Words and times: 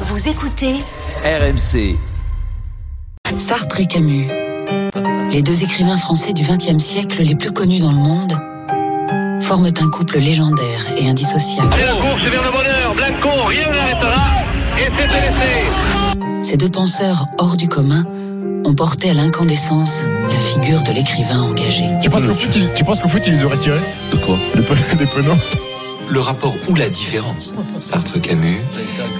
Vous 0.00 0.28
écoutez 0.28 0.74
RMC. 1.24 1.96
Sartre 3.38 3.80
et 3.80 3.86
Camus. 3.86 4.28
Les 5.30 5.42
deux 5.42 5.62
écrivains 5.62 5.96
français 5.96 6.32
du 6.32 6.42
XXe 6.42 6.82
siècle 6.82 7.22
les 7.22 7.34
plus 7.34 7.50
connus 7.52 7.80
dans 7.80 7.92
le 7.92 7.98
monde 7.98 8.32
forment 9.42 9.66
un 9.66 9.90
couple 9.90 10.18
légendaire 10.18 10.86
et 10.96 11.08
indissociable. 11.08 11.68
Allez, 11.72 11.84
la 11.84 11.92
course 11.92 12.22
vers 12.22 12.42
le 12.42 12.50
bonheur. 12.50 12.94
Blanco, 12.96 13.28
rien 13.48 13.68
ne 13.68 13.74
l'arrêtera. 13.76 14.22
Et 14.78 14.90
c'est 14.96 15.06
laissé. 15.06 16.50
Ces 16.50 16.56
deux 16.56 16.70
penseurs 16.70 17.24
hors 17.38 17.56
du 17.56 17.68
commun 17.68 18.04
ont 18.64 18.74
porté 18.74 19.10
à 19.10 19.14
l'incandescence 19.14 20.02
la 20.28 20.36
figure 20.38 20.82
de 20.82 20.92
l'écrivain 20.92 21.42
engagé. 21.42 21.84
Tu 22.02 22.10
penses 22.10 22.22
qu'au 22.24 22.34
foot, 22.34 22.54
il, 22.56 22.68
tu 22.74 22.84
penses 22.84 23.00
qu'au 23.00 23.08
foot, 23.08 23.22
il 23.26 23.34
les 23.34 23.44
aurait 23.44 23.56
tirés? 23.58 23.80
De 24.12 24.16
quoi? 24.16 24.36
Les, 24.54 24.62
pe- 24.62 24.74
les 24.98 25.06
penaux 25.06 25.36
le 26.08 26.20
rapport 26.20 26.54
ou 26.68 26.74
la 26.74 26.88
différence. 26.88 27.54
Sartre 27.78 28.20
Camus, 28.20 28.60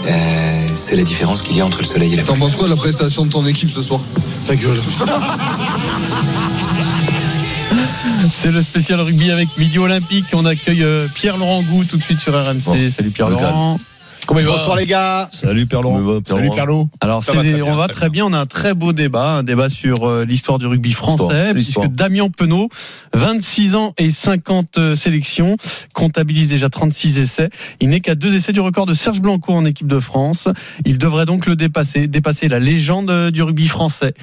euh, 0.07 0.67
c'est 0.75 0.97
la 0.97 1.03
différence 1.03 1.43
qu'il 1.43 1.57
y 1.57 1.61
a 1.61 1.67
entre 1.67 1.79
le 1.79 1.85
soleil 1.85 2.13
et 2.13 2.17
la 2.17 2.23
T'en 2.23 2.37
penses 2.37 2.57
quoi 2.57 2.65
de 2.67 2.71
la 2.71 2.77
prestation 2.77 3.25
de 3.25 3.31
ton 3.31 3.45
équipe 3.47 3.71
ce 3.71 3.83
soir? 3.83 4.01
Ta 4.47 4.57
gueule. 4.57 4.81
C'est 8.33 8.51
le 8.51 8.63
spécial 8.63 9.01
rugby 9.01 9.31
avec 9.31 9.49
Midi 9.57 9.79
Olympique. 9.79 10.27
On 10.33 10.45
accueille 10.45 10.83
euh, 10.83 11.07
Pierre-Laurent 11.15 11.63
Gou 11.63 11.85
tout 11.85 11.97
de 11.97 12.03
suite 12.03 12.21
sur 12.21 12.33
RMC. 12.35 12.61
Bon. 12.65 12.91
Salut 12.91 13.11
Pierre-Laurent. 13.11 13.79
Comment 14.27 14.41
il 14.41 14.47
va 14.47 14.53
Bonsoir 14.53 14.77
les 14.77 14.87
gars. 14.87 15.29
Salut 15.31 15.67
Perlon. 15.67 16.21
Salut 16.25 16.51
Perlo. 16.55 16.89
Alors, 17.01 17.23
Ça 17.23 17.33
c'est- 17.33 17.39
va 17.39 17.45
très 17.45 17.63
on 17.63 17.65
bien, 17.67 17.77
va 17.77 17.85
très 17.89 17.95
très 17.95 18.11
bien. 18.11 18.27
On 18.27 18.33
a 18.33 18.39
un 18.41 18.47
très 18.47 18.75
beau 18.75 18.93
débat, 18.93 19.31
un 19.39 19.43
débat 19.45 19.69
sur 19.69 20.05
euh, 20.09 20.25
l'histoire 20.25 20.59
du 20.59 20.67
rugby 20.67 20.93
français, 20.93 21.53
puisque. 21.55 21.87
Damien 21.87 22.29
Penaud, 22.31 22.69
26 23.15 23.77
ans 23.77 23.95
et 23.99 24.11
50 24.11 24.79
euh, 24.79 24.97
sélections, 24.97 25.57
comptabilise 25.95 26.49
déjà 26.49 26.69
36 26.69 27.19
essais. 27.21 27.51
Il 27.81 27.89
n'est 27.91 28.01
qu'à 28.01 28.15
deux 28.17 28.35
essais 28.35 28.53
du 28.53 28.61
record 28.61 28.87
de 28.87 28.95
Serge 28.95 29.21
Blanco 29.21 29.53
en 29.53 29.65
équipe 29.65 29.87
de 29.87 30.01
France. 30.01 30.49
Il 30.85 30.99
devrait 30.99 31.27
donc 31.27 31.47
le 31.47 31.55
dépasser, 31.57 32.09
dépasser 32.09 32.49
la 32.49 32.59
légende 32.59 33.11
euh, 33.11 33.31
du 33.31 33.43
rugby 33.43 33.69
français. 33.69 34.15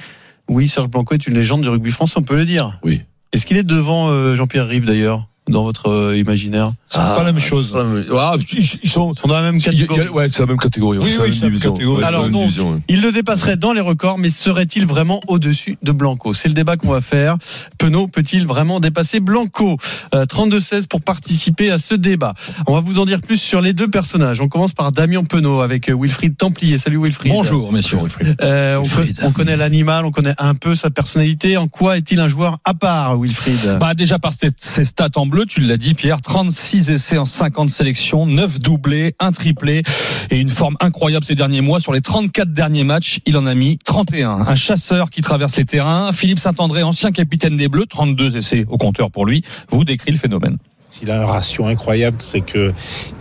Oui, 0.48 0.68
Serge 0.68 0.88
Blanco 0.88 1.14
est 1.14 1.26
une 1.26 1.34
légende 1.34 1.62
du 1.62 1.68
rugby 1.68 1.90
français, 1.90 2.14
on 2.18 2.22
peut 2.22 2.36
le 2.36 2.44
dire. 2.44 2.78
Oui. 2.84 3.00
Est-ce 3.32 3.46
qu'il 3.46 3.56
est 3.56 3.62
devant 3.64 4.08
euh, 4.10 4.36
Jean-Pierre 4.36 4.66
Rive 4.68 4.84
d'ailleurs, 4.84 5.26
dans 5.48 5.62
votre 5.62 5.90
euh, 5.90 6.16
imaginaire 6.16 6.72
C'est 6.88 6.98
pas 6.98 7.18
la 7.22 7.32
même 7.32 7.38
chose. 7.40 7.76
Ah, 7.76 8.34
ils, 8.52 8.58
ils 8.82 8.88
sont. 8.88 9.12
Ils 9.12 9.18
sont 9.18 9.28
dans 9.28 9.34
la 9.34 9.42
même 9.42 9.60
catégorie. 9.60 10.00
a- 10.00 10.10
ouais, 10.12 10.28
c'est 10.30 10.40
la 10.40 10.46
même 10.46 10.56
catégorie. 10.58 10.98
Oui, 10.98 11.04
la 11.04 11.10
c'est 11.10 11.18
même 11.18 11.28
la 11.28 11.34
même 11.40 11.50
division. 11.50 11.72
catégorie. 11.74 11.96
Ouais, 11.96 11.96
c'est 11.96 12.00
la 12.02 12.08
Alors 12.08 12.22
même 12.22 12.32
donc, 12.32 12.42
division, 12.42 12.72
ouais. 12.72 12.78
il 12.88 13.02
le 13.02 13.12
dépasserait 13.12 13.56
dans 13.58 13.72
les 13.74 13.80
records, 13.82 14.16
mais 14.18 14.30
serait-il 14.30 14.86
vraiment 14.86 15.20
au-dessus 15.28 15.76
de 15.82 15.92
Blanco? 15.92 16.32
C'est 16.32 16.48
le 16.48 16.54
débat 16.54 16.76
qu'on 16.78 16.88
va 16.90 17.00
faire. 17.02 17.36
Penaud 17.78 18.08
peut-il 18.08 18.46
vraiment 18.46 18.80
dépasser 18.80 19.20
Blanco? 19.20 19.76
Euh, 20.14 20.24
32-16 20.24 20.86
pour 20.86 21.02
participer 21.02 21.70
à 21.70 21.78
ce 21.78 21.94
débat. 21.94 22.32
On 22.66 22.72
va 22.74 22.80
vous 22.80 22.98
en 22.98 23.04
dire 23.04 23.20
plus 23.20 23.36
sur 23.36 23.60
les 23.60 23.74
deux 23.74 23.88
personnages. 23.88 24.40
On 24.40 24.48
commence 24.48 24.72
par 24.72 24.92
Damien 24.92 25.24
Penaud 25.24 25.60
avec 25.60 25.90
euh, 25.90 25.96
Wilfried 26.00 26.36
Templier. 26.38 26.78
Salut 26.78 26.98
Wilfried. 27.02 27.32
Bonjour, 27.32 27.70
messieurs. 27.70 27.98
Euh, 28.42 28.76
on, 28.78 28.82
Wilfried. 28.82 29.20
co- 29.20 29.26
on 29.26 29.30
connaît 29.30 29.56
l'animal, 29.56 30.06
on 30.06 30.10
connaît 30.10 30.34
un 30.38 30.54
peu 30.54 30.74
sa 30.74 30.88
personnalité. 30.90 31.56
En 31.58 31.68
quoi 31.68 31.98
est-il 31.98 32.18
un 32.20 32.28
joueur 32.28 32.58
à 32.64 32.72
part, 32.74 33.18
Wilfried? 33.20 33.78
Bah 33.78 33.92
déjà 33.94 34.18
par 34.18 34.32
ses 34.32 34.48
ses 34.56 34.84
stats 34.86 35.08
en 35.16 35.26
bleu, 35.34 35.46
tu 35.46 35.60
l'as 35.60 35.76
dit 35.76 35.94
Pierre, 35.94 36.22
36 36.22 36.90
essais 36.90 37.18
en 37.18 37.24
50 37.24 37.68
sélections, 37.68 38.24
9 38.24 38.60
doublés, 38.60 39.16
un 39.18 39.32
triplé 39.32 39.82
et 40.30 40.38
une 40.38 40.48
forme 40.48 40.76
incroyable 40.78 41.24
ces 41.24 41.34
derniers 41.34 41.60
mois. 41.60 41.80
Sur 41.80 41.92
les 41.92 42.00
34 42.00 42.52
derniers 42.52 42.84
matchs, 42.84 43.18
il 43.26 43.36
en 43.36 43.44
a 43.44 43.54
mis 43.56 43.78
31. 43.78 44.30
Un 44.30 44.54
chasseur 44.54 45.10
qui 45.10 45.22
traverse 45.22 45.56
les 45.56 45.64
terrains. 45.64 46.12
Philippe 46.12 46.38
Saint-André, 46.38 46.84
ancien 46.84 47.10
capitaine 47.10 47.56
des 47.56 47.66
Bleus, 47.66 47.86
32 47.86 48.36
essais 48.36 48.64
au 48.68 48.78
compteur 48.78 49.10
pour 49.10 49.26
lui, 49.26 49.42
vous 49.70 49.82
décrit 49.82 50.12
le 50.12 50.18
phénomène. 50.18 50.56
Il 51.02 51.10
a 51.10 51.22
un 51.22 51.26
ratio 51.26 51.66
incroyable, 51.66 52.18
c'est 52.20 52.40
que 52.40 52.72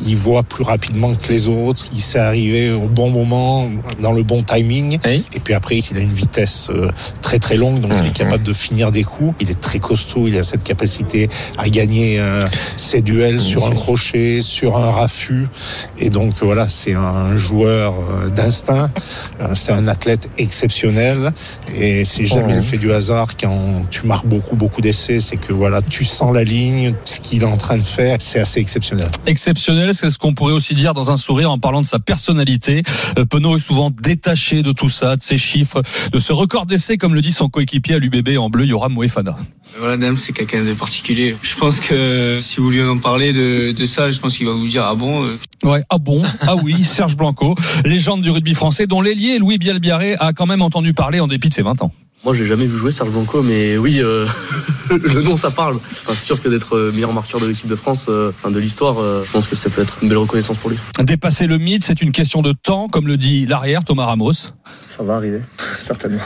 il 0.05 0.15
voit 0.15 0.43
plus 0.43 0.63
rapidement 0.63 1.13
que 1.15 1.31
les 1.31 1.47
autres. 1.47 1.85
Il 1.93 2.01
sait 2.01 2.19
arriver 2.19 2.71
au 2.71 2.87
bon 2.87 3.09
moment, 3.09 3.67
dans 3.99 4.11
le 4.11 4.23
bon 4.23 4.43
timing. 4.43 4.99
Oui. 5.05 5.25
Et 5.33 5.39
puis 5.39 5.53
après, 5.53 5.77
il 5.77 5.97
a 5.97 6.01
une 6.01 6.13
vitesse 6.13 6.69
euh, 6.69 6.91
très 7.21 7.39
très 7.39 7.57
longue, 7.57 7.81
donc 7.81 7.91
il 8.01 8.09
est 8.09 8.13
capable 8.13 8.43
de 8.43 8.53
finir 8.53 8.91
des 8.91 9.03
coups. 9.03 9.33
Il 9.39 9.49
est 9.49 9.59
très 9.59 9.79
costaud. 9.79 10.27
Il 10.27 10.37
a 10.37 10.43
cette 10.43 10.63
capacité 10.63 11.29
à 11.57 11.69
gagner 11.69 12.19
euh, 12.19 12.45
ses 12.77 13.01
duels 13.01 13.39
sur 13.39 13.65
un 13.65 13.73
crochet, 13.73 14.41
sur 14.41 14.77
un 14.77 14.91
raffut. 14.91 15.47
Et 15.97 16.09
donc 16.09 16.33
voilà, 16.41 16.69
c'est 16.69 16.93
un 16.93 17.35
joueur 17.37 17.93
euh, 17.93 18.29
d'instinct. 18.29 18.91
C'est 19.55 19.71
un 19.71 19.87
athlète 19.87 20.29
exceptionnel. 20.37 21.33
Et 21.75 22.05
c'est 22.05 22.25
jamais 22.25 22.55
le 22.55 22.61
fait 22.61 22.77
du 22.77 22.91
hasard 22.93 23.35
quand 23.35 23.85
tu 23.89 24.05
marques 24.05 24.27
beaucoup 24.27 24.55
beaucoup 24.55 24.81
d'essais. 24.81 25.19
C'est 25.19 25.37
que 25.37 25.53
voilà, 25.53 25.81
tu 25.81 26.03
sens 26.03 26.33
la 26.33 26.43
ligne. 26.43 26.93
Ce 27.05 27.19
qu'il 27.19 27.41
est 27.41 27.45
en 27.45 27.57
train 27.63 27.77
de 27.77 27.81
faire, 27.83 28.17
c'est 28.19 28.39
assez 28.39 28.59
exceptionnel. 28.59 29.07
exceptionnel, 29.25 29.93
c'est 29.93 30.09
ce 30.09 30.17
qu'on 30.17 30.33
pourrait 30.33 30.53
aussi 30.53 30.75
dire 30.75 30.93
dans 30.93 31.11
un 31.11 31.17
sourire 31.17 31.49
en 31.49 31.57
parlant 31.59 31.81
de 31.81 31.85
sa 31.85 31.97
personnalité. 31.97 32.83
Euh, 33.17 33.25
Penaud 33.25 33.55
est 33.55 33.59
souvent 33.59 33.89
détaché 33.89 34.61
de 34.63 34.73
tout 34.73 34.89
ça, 34.89 35.15
de 35.15 35.23
ses 35.23 35.37
chiffres, 35.37 35.81
de 36.11 36.19
ce 36.19 36.33
record 36.33 36.65
d'essai, 36.65 36.97
comme 36.97 37.15
le 37.15 37.21
dit 37.21 37.31
son 37.31 37.47
coéquipier 37.47 37.95
à 37.95 37.99
l'UBB 37.99 38.37
en 38.37 38.49
bleu, 38.49 38.65
Yoram 38.65 38.93
Moefana. 38.93 39.37
Voilà, 39.79 39.95
Dame, 39.97 40.17
c'est 40.17 40.33
quelqu'un 40.33 40.63
de 40.63 40.73
particulier. 40.73 41.35
Je 41.41 41.55
pense 41.55 41.79
que 41.79 42.35
si 42.39 42.59
vous 42.59 42.69
lui 42.69 42.83
en 42.83 42.97
parlez 42.97 43.31
de, 43.31 43.71
de 43.71 43.85
ça, 43.85 44.11
je 44.11 44.19
pense 44.19 44.35
qu'il 44.37 44.45
va 44.45 44.51
vous 44.51 44.67
dire 44.67 44.83
ah 44.83 44.95
bon. 44.95 45.23
euh, 45.25 45.37
Ouais, 45.63 45.83
ah 45.89 45.97
bon 45.97 46.21
Ah 46.41 46.55
oui, 46.57 46.83
Serge 46.83 47.15
Blanco, 47.15 47.55
légende 47.85 48.21
du 48.21 48.29
rugby 48.29 48.53
français, 48.55 48.87
dont 48.87 49.01
l'ailier 49.01 49.39
Louis 49.39 49.57
Bielbiaré 49.57 50.15
a 50.19 50.33
quand 50.33 50.45
même 50.45 50.61
entendu 50.61 50.93
parler 50.93 51.21
en 51.21 51.27
dépit 51.27 51.47
de 51.49 51.53
ses 51.53 51.61
20 51.63 51.81
ans. 51.81 51.91
Moi, 52.23 52.33
j'ai 52.33 52.45
jamais 52.45 52.65
vu 52.65 52.77
jouer 52.77 52.93
Serge 52.93 53.09
Blanco, 53.09 53.41
mais 53.41 53.77
oui, 53.77 53.99
euh, 54.01 54.25
le 54.89 55.21
nom, 55.23 55.35
ça 55.35 55.51
parle. 55.51 55.75
Enfin, 55.75 56.13
c'est 56.13 56.25
sûr 56.25 56.41
que 56.41 56.47
d'être 56.47 56.77
euh, 56.77 56.91
meilleur 56.93 57.11
marqueur 57.11 57.41
de 57.41 57.47
l'équipe 57.47 57.67
de 57.67 57.75
France, 57.75 58.05
euh, 58.07 58.29
enfin 58.29 58.49
de 58.49 58.59
l'histoire, 58.59 58.99
euh, 58.99 59.23
je 59.25 59.31
pense 59.31 59.47
que 59.47 59.57
ça 59.57 59.69
peut 59.69 59.81
être 59.81 59.97
une 60.01 60.07
belle 60.07 60.19
reconnaissance 60.19 60.57
pour 60.57 60.69
lui. 60.69 60.77
Dépasser 60.99 61.47
le 61.47 61.57
mythe, 61.57 61.83
c'est 61.83 62.01
une 62.01 62.13
question 62.13 62.41
de 62.41 62.53
temps, 62.53 62.87
comme 62.87 63.07
le 63.07 63.17
dit 63.17 63.45
l'arrière 63.45 63.83
Thomas 63.83 64.05
Ramos. 64.05 64.31
Ça 64.87 65.03
va 65.03 65.17
arriver, 65.17 65.41
certainement. 65.79 66.21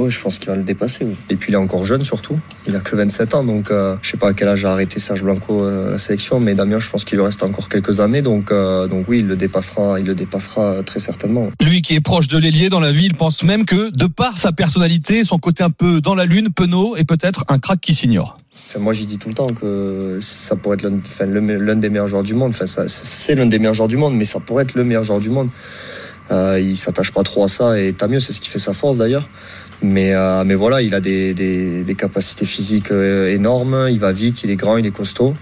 Oui, 0.00 0.10
je 0.10 0.18
pense 0.18 0.38
qu'il 0.38 0.48
va 0.48 0.56
le 0.56 0.62
dépasser. 0.62 1.04
oui. 1.04 1.14
Et 1.28 1.36
puis 1.36 1.52
il 1.52 1.54
est 1.54 1.58
encore 1.58 1.84
jeune 1.84 2.04
surtout. 2.04 2.38
Il 2.66 2.74
a 2.74 2.80
que 2.80 2.96
27 2.96 3.34
ans, 3.34 3.44
donc 3.44 3.70
euh, 3.70 3.96
je 4.00 4.10
sais 4.10 4.16
pas 4.16 4.30
à 4.30 4.32
quel 4.32 4.48
âge 4.48 4.64
a 4.64 4.72
arrêté 4.72 4.98
Serge 4.98 5.22
Blanco 5.22 5.62
euh, 5.62 5.92
la 5.92 5.98
sélection, 5.98 6.40
mais 6.40 6.54
Damien, 6.54 6.78
je 6.78 6.88
pense 6.88 7.04
qu'il 7.04 7.18
lui 7.18 7.24
reste 7.24 7.42
encore 7.42 7.68
quelques 7.68 8.00
années, 8.00 8.22
donc 8.22 8.50
euh, 8.50 8.86
donc 8.86 9.06
oui, 9.08 9.18
il 9.18 9.26
le 9.26 9.36
dépassera, 9.36 10.00
il 10.00 10.06
le 10.06 10.14
dépassera 10.14 10.62
euh, 10.62 10.82
très 10.82 11.00
certainement. 11.00 11.50
Lui 11.62 11.82
qui 11.82 11.94
est 11.94 12.00
proche 12.00 12.28
de 12.28 12.38
l'ailier 12.38 12.70
dans 12.70 12.80
la 12.80 12.92
vie, 12.92 13.04
il 13.04 13.14
pense 13.14 13.42
même 13.42 13.66
que, 13.66 13.90
de 13.90 14.06
par 14.06 14.38
sa 14.38 14.52
personnalité, 14.52 15.22
son 15.22 15.38
côté 15.38 15.62
un 15.62 15.70
peu 15.70 16.00
dans 16.00 16.14
la 16.14 16.24
lune, 16.24 16.48
Penaud 16.54 16.96
est 16.96 17.04
peut-être 17.04 17.44
un 17.48 17.58
crack 17.58 17.80
qui 17.80 17.94
s'ignore. 17.94 18.38
Enfin, 18.68 18.78
moi, 18.78 18.92
j'y 18.92 19.04
dis 19.04 19.18
tout 19.18 19.28
le 19.28 19.34
temps 19.34 19.48
que 19.48 20.18
ça 20.22 20.54
pourrait 20.54 20.76
être 20.76 20.84
l'un 20.84 20.96
enfin, 20.96 21.26
des 21.26 21.88
meilleurs 21.88 22.06
joueurs 22.06 22.22
du 22.22 22.34
monde. 22.34 22.50
Enfin, 22.50 22.66
c'est 22.86 23.34
l'un 23.34 23.46
des 23.46 23.58
meilleurs 23.58 23.74
joueurs 23.74 23.88
du 23.88 23.96
monde, 23.96 24.14
mais 24.14 24.24
ça 24.24 24.38
pourrait 24.38 24.62
être 24.62 24.74
le 24.74 24.84
meilleur 24.84 25.02
joueur 25.02 25.18
du 25.18 25.28
monde. 25.28 25.48
Euh, 26.30 26.60
il 26.60 26.76
s'attache 26.76 27.10
pas 27.10 27.22
trop 27.24 27.44
à 27.44 27.48
ça 27.48 27.78
et 27.78 27.92
tant 27.92 28.08
mieux, 28.08 28.20
c'est 28.20 28.32
ce 28.32 28.40
qui 28.40 28.48
fait 28.48 28.60
sa 28.60 28.72
force 28.72 28.96
d'ailleurs. 28.96 29.28
Mais, 29.82 30.14
euh, 30.14 30.44
mais 30.44 30.54
voilà, 30.54 30.82
il 30.82 30.94
a 30.94 31.00
des, 31.00 31.32
des, 31.34 31.94
capacités 31.94 32.44
physiques 32.44 32.92
euh, 32.92 33.28
énormes, 33.28 33.88
il 33.90 33.98
va 33.98 34.12
vite, 34.12 34.42
il 34.44 34.50
est 34.50 34.56
grand, 34.56 34.76
il 34.76 34.86
est 34.86 34.90
costaud. 34.90 35.34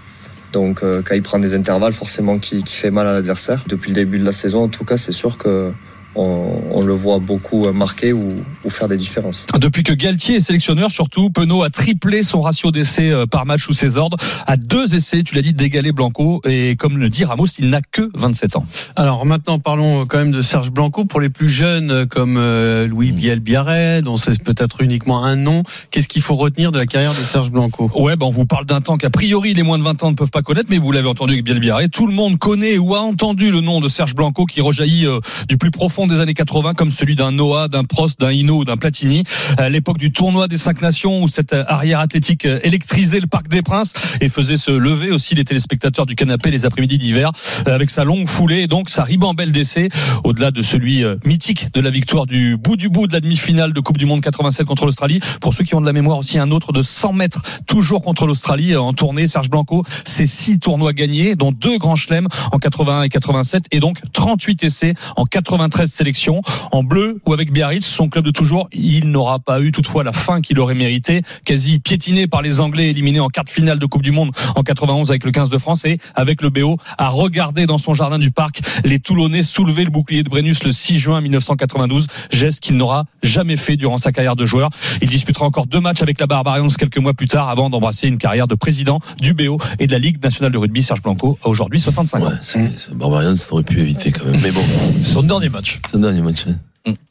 Donc 0.53 0.81
euh, 0.81 1.01
quand 1.05 1.15
il 1.15 1.21
prend 1.21 1.39
des 1.39 1.53
intervalles, 1.53 1.93
forcément 1.93 2.39
qui, 2.39 2.63
qui 2.63 2.75
fait 2.75 2.91
mal 2.91 3.07
à 3.07 3.13
l'adversaire. 3.13 3.63
Depuis 3.67 3.89
le 3.89 3.95
début 3.95 4.19
de 4.19 4.25
la 4.25 4.31
saison, 4.31 4.63
en 4.63 4.67
tout 4.67 4.85
cas, 4.85 4.97
c'est 4.97 5.11
sûr 5.11 5.37
que 5.37 5.71
on, 6.15 6.61
on 6.71 6.81
le 6.81 6.93
voit 6.93 7.19
beaucoup 7.19 7.71
marquer 7.71 8.13
ou, 8.13 8.27
ou 8.63 8.69
faire 8.69 8.87
des 8.87 8.97
différences. 8.97 9.45
Depuis 9.59 9.83
que 9.83 9.93
Galtier 9.93 10.35
est 10.35 10.41
sélectionneur, 10.41 10.91
surtout, 10.91 11.29
Penaud 11.29 11.63
a 11.63 11.69
triplé 11.69 12.23
son 12.23 12.41
ratio 12.41 12.71
d'essais 12.71 13.09
euh, 13.09 13.25
par 13.25 13.45
match 13.45 13.63
sous 13.63 13.73
ses 13.73 13.97
ordres, 13.97 14.17
à 14.47 14.57
deux 14.57 14.95
essais, 14.95 15.23
tu 15.23 15.35
l'as 15.35 15.41
dit, 15.41 15.53
d'égaler 15.53 15.91
Blanco, 15.91 16.41
et 16.45 16.75
comme 16.75 16.97
le 16.97 17.09
dit 17.09 17.25
Ramos, 17.25 17.47
il 17.57 17.69
n'a 17.69 17.81
que 17.81 18.09
27 18.15 18.55
ans. 18.55 18.65
Alors 18.95 19.25
maintenant, 19.25 19.59
parlons 19.59 20.05
quand 20.05 20.17
même 20.17 20.31
de 20.31 20.41
Serge 20.41 20.71
Blanco. 20.71 21.05
Pour 21.05 21.21
les 21.21 21.29
plus 21.29 21.49
jeunes, 21.49 21.91
euh, 21.91 22.05
comme 22.05 22.37
euh, 22.37 22.87
Louis 22.87 23.11
Bielbiaré, 23.11 24.01
dont 24.01 24.17
c'est 24.17 24.41
peut-être 24.41 24.81
uniquement 24.81 25.23
un 25.23 25.35
nom, 25.35 25.63
qu'est-ce 25.91 26.07
qu'il 26.07 26.21
faut 26.21 26.35
retenir 26.35 26.71
de 26.71 26.77
la 26.77 26.85
carrière 26.85 27.11
de 27.11 27.17
Serge 27.17 27.51
Blanco? 27.51 27.91
Ouais, 27.95 28.15
ben 28.15 28.25
on 28.25 28.31
vous 28.31 28.45
parle 28.45 28.65
d'un 28.65 28.81
temps 28.81 28.97
qu'a 28.97 29.09
priori 29.09 29.53
les 29.53 29.63
moins 29.63 29.77
de 29.77 29.83
20 29.83 30.03
ans 30.03 30.11
ne 30.11 30.15
peuvent 30.15 30.31
pas 30.31 30.41
connaître, 30.41 30.67
mais 30.69 30.77
vous 30.77 30.91
l'avez 30.91 31.07
entendu 31.07 31.33
avec 31.33 31.45
Bielbiaré. 31.45 31.89
Tout 31.89 32.07
le 32.07 32.13
monde 32.13 32.37
connaît 32.37 32.77
ou 32.77 32.95
a 32.95 33.01
entendu 33.01 33.51
le 33.51 33.61
nom 33.61 33.79
de 33.79 33.87
Serge 33.87 34.15
Blanco 34.15 34.45
qui 34.45 34.61
rejaillit 34.61 35.05
euh, 35.05 35.19
du 35.47 35.57
plus 35.57 35.71
profond 35.71 35.98
des 36.07 36.19
années 36.19 36.33
80, 36.33 36.73
comme 36.73 36.89
celui 36.89 37.15
d'un 37.15 37.31
Noah, 37.31 37.67
d'un 37.67 37.83
Prost, 37.83 38.19
d'un 38.19 38.31
Hino 38.31 38.57
ou 38.57 38.65
d'un 38.65 38.77
Platini. 38.77 39.23
À 39.57 39.69
l'époque 39.69 39.97
du 39.97 40.11
tournoi 40.11 40.47
des 40.47 40.57
cinq 40.57 40.81
nations 40.81 41.21
où 41.23 41.27
cette 41.27 41.53
euh, 41.53 41.63
arrière 41.67 41.99
athlétique 41.99 42.45
euh, 42.45 42.59
électrisait 42.63 43.19
le 43.19 43.27
Parc 43.27 43.47
des 43.47 43.61
Princes 43.61 43.93
et 44.21 44.29
faisait 44.29 44.57
se 44.57 44.71
lever 44.71 45.11
aussi 45.11 45.35
les 45.35 45.43
téléspectateurs 45.43 46.05
du 46.05 46.15
canapé 46.15 46.49
les 46.51 46.65
après-midi 46.65 46.97
d'hiver 46.97 47.31
euh, 47.67 47.75
avec 47.75 47.89
sa 47.89 48.03
longue 48.03 48.27
foulée 48.27 48.61
et 48.61 48.67
donc 48.67 48.89
sa 48.89 49.03
ribambelle 49.03 49.51
d'essai 49.51 49.89
au-delà 50.23 50.51
de 50.51 50.61
celui 50.61 51.03
euh, 51.03 51.15
mythique 51.25 51.73
de 51.73 51.81
la 51.81 51.89
victoire 51.89 52.25
du 52.25 52.57
bout 52.57 52.75
du 52.75 52.89
bout 52.89 53.07
de 53.07 53.13
la 53.13 53.19
demi-finale 53.19 53.73
de 53.73 53.79
Coupe 53.79 53.97
du 53.97 54.05
Monde 54.05 54.21
87 54.21 54.65
contre 54.65 54.85
l'Australie. 54.85 55.19
Pour 55.41 55.53
ceux 55.53 55.63
qui 55.63 55.75
ont 55.75 55.81
de 55.81 55.85
la 55.85 55.93
mémoire 55.93 56.17
aussi 56.17 56.37
un 56.37 56.51
autre 56.51 56.71
de 56.71 56.81
100 56.81 57.13
mètres 57.13 57.41
toujours 57.67 58.01
contre 58.01 58.25
l'Australie 58.25 58.73
euh, 58.73 58.81
en 58.81 58.93
tournée. 58.93 59.27
Serge 59.27 59.49
Blanco, 59.49 59.83
c'est 60.05 60.25
six 60.25 60.59
tournois 60.59 60.93
gagnés 60.93 61.35
dont 61.35 61.51
deux 61.51 61.77
grands 61.77 61.95
chelems 61.95 62.27
en 62.51 62.57
81 62.57 63.03
et 63.03 63.09
87 63.09 63.65
et 63.71 63.79
donc 63.79 63.99
38 64.13 64.63
essais 64.63 64.93
en 65.15 65.25
93 65.25 65.88
13 65.89 65.91
sélections 65.91 66.41
en 66.71 66.83
bleu 66.83 67.19
ou 67.25 67.33
avec 67.33 67.51
Biarritz, 67.51 67.85
son 67.85 68.09
club 68.09 68.25
de 68.25 68.31
toujours. 68.31 68.69
Il 68.71 69.09
n'aura 69.09 69.39
pas 69.39 69.61
eu 69.61 69.71
toutefois 69.71 70.03
la 70.03 70.13
fin 70.13 70.41
qu'il 70.41 70.59
aurait 70.59 70.75
mérité, 70.75 71.21
quasi 71.45 71.79
piétiné 71.79 72.27
par 72.27 72.41
les 72.41 72.61
Anglais, 72.61 72.89
éliminé 72.89 73.19
en 73.19 73.27
quart 73.27 73.43
de 73.43 73.49
finale 73.49 73.79
de 73.79 73.85
Coupe 73.85 74.01
du 74.01 74.11
Monde 74.11 74.31
en 74.55 74.63
91 74.63 75.09
avec 75.09 75.23
le 75.23 75.31
15 75.31 75.49
de 75.49 75.57
France 75.57 75.85
et 75.85 75.99
avec 76.15 76.41
le 76.41 76.49
BO 76.49 76.77
à 76.97 77.09
regarder 77.09 77.65
dans 77.65 77.77
son 77.77 77.93
jardin 77.93 78.19
du 78.19 78.31
parc 78.31 78.61
les 78.83 78.99
Toulonnais 78.99 79.43
soulever 79.43 79.83
le 79.83 79.91
bouclier 79.91 80.23
de 80.23 80.29
Brennus 80.29 80.63
le 80.63 80.71
6 80.71 80.99
juin 80.99 81.21
1992, 81.21 82.07
geste 82.31 82.61
qu'il 82.61 82.77
n'aura 82.77 83.05
jamais 83.23 83.57
fait 83.57 83.75
durant 83.75 83.97
sa 83.97 84.11
carrière 84.11 84.35
de 84.35 84.45
joueur. 84.45 84.69
Il 85.01 85.09
disputera 85.09 85.45
encore 85.45 85.67
deux 85.67 85.79
matchs 85.79 86.01
avec 86.01 86.19
la 86.19 86.27
Barbarians 86.27 86.67
quelques 86.67 86.97
mois 86.97 87.13
plus 87.13 87.27
tard 87.27 87.49
avant 87.49 87.69
d'embrasser 87.69 88.07
une 88.07 88.17
carrière 88.17 88.47
de 88.47 88.55
président 88.55 88.99
du 89.19 89.33
BO 89.33 89.57
et 89.79 89.87
de 89.87 89.91
la 89.91 89.99
Ligue 89.99 90.23
nationale 90.23 90.51
de 90.51 90.57
rugby. 90.57 90.83
Serge 90.83 91.01
Blanco 91.01 91.37
a 91.43 91.49
aujourd'hui 91.49 91.79
65 91.79 92.19
ans. 92.19 92.27
Ouais, 92.27 92.33
c'est, 92.41 92.93
Barbarians, 92.93 93.35
ça 93.35 93.53
aurait 93.53 93.63
pu 93.63 93.79
éviter 93.79 94.11
quand 94.11 94.25
même. 94.25 94.39
Mais 94.41 94.51
bon. 94.51 94.61
Son 95.03 95.23
dernier 95.23 95.49
match. 95.49 95.78
Son 95.91 95.99
dernier 95.99 96.21
match. 96.21 96.45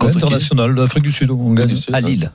International 0.00 0.74
d'Afrique 0.74 1.04
du 1.04 1.12
Sud, 1.12 1.30
on 1.30 1.52
gagne. 1.52 1.76
À 1.92 2.00
Lille. 2.00 2.30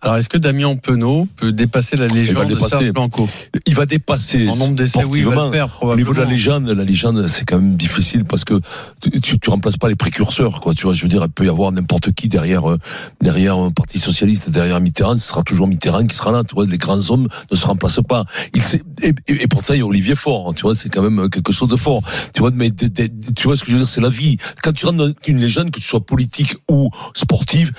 Alors, 0.00 0.16
est-ce 0.16 0.28
que 0.28 0.38
Damien 0.38 0.76
Penaud 0.76 1.28
peut 1.36 1.52
dépasser 1.52 1.96
la 1.96 2.06
légende 2.06 2.48
de 2.48 2.58
Serge 2.58 2.90
Blanco? 2.92 3.28
Il 3.66 3.74
va 3.74 3.86
dépasser. 3.86 4.48
En 4.48 4.56
nombre 4.56 4.74
d'essais, 4.74 5.04
oui, 5.04 5.20
il 5.20 5.28
va 5.28 5.46
le 5.46 5.52
faire, 5.52 5.68
probablement. 5.68 5.92
Au 5.92 5.96
niveau 5.96 6.14
de 6.14 6.20
la 6.20 6.24
légende, 6.24 6.68
la 6.68 6.84
légende, 6.84 7.26
c'est 7.26 7.44
quand 7.44 7.56
même 7.56 7.76
difficile 7.76 8.24
parce 8.24 8.44
que 8.44 8.60
tu, 9.00 9.38
tu, 9.38 9.50
remplaces 9.50 9.76
pas 9.76 9.88
les 9.88 9.96
précurseurs, 9.96 10.60
quoi. 10.60 10.74
Tu 10.74 10.84
vois, 10.84 10.94
je 10.94 11.02
veux 11.02 11.08
dire, 11.08 11.22
il 11.24 11.30
peut 11.30 11.44
y 11.44 11.48
avoir 11.48 11.72
n'importe 11.72 12.12
qui 12.12 12.28
derrière, 12.28 12.70
euh, 12.70 12.78
derrière 13.20 13.56
un 13.56 13.70
parti 13.70 13.98
socialiste, 13.98 14.50
derrière 14.50 14.80
Mitterrand, 14.80 15.16
ce 15.16 15.28
sera 15.28 15.42
toujours 15.42 15.66
Mitterrand 15.66 16.06
qui 16.06 16.16
sera 16.16 16.32
là. 16.32 16.44
Tu 16.44 16.54
vois, 16.54 16.66
les 16.66 16.78
grands 16.78 17.10
hommes 17.10 17.28
ne 17.50 17.56
se 17.56 17.66
remplacent 17.66 18.00
pas. 18.06 18.24
Il 18.54 18.62
et, 19.02 19.14
et, 19.28 19.42
et, 19.42 19.46
pourtant, 19.46 19.74
il 19.74 19.78
y 19.78 19.82
a 19.82 19.86
Olivier 19.86 20.14
Faure, 20.14 20.48
hein, 20.48 20.52
tu 20.54 20.62
vois, 20.62 20.74
c'est 20.74 20.88
quand 20.88 21.02
même 21.02 21.28
quelque 21.30 21.52
chose 21.52 21.68
de 21.68 21.76
fort. 21.76 22.02
Tu 22.34 22.40
vois, 22.40 22.50
mais 22.54 22.70
tu 22.70 23.44
vois 23.44 23.56
ce 23.56 23.64
que 23.64 23.70
je 23.70 23.76
veux 23.76 23.82
dire, 23.82 23.88
c'est 23.88 24.00
la 24.00 24.08
vie. 24.08 24.36
Quand 24.62 24.72
tu 24.72 24.86
rentres 24.86 24.98
dans 24.98 25.12
une 25.26 25.38
légende, 25.38 25.70
que 25.70 25.80
tu 25.80 25.86
sois 25.86 26.04
politique 26.04 26.56
ou 26.70 26.90
sportive, 27.14 27.72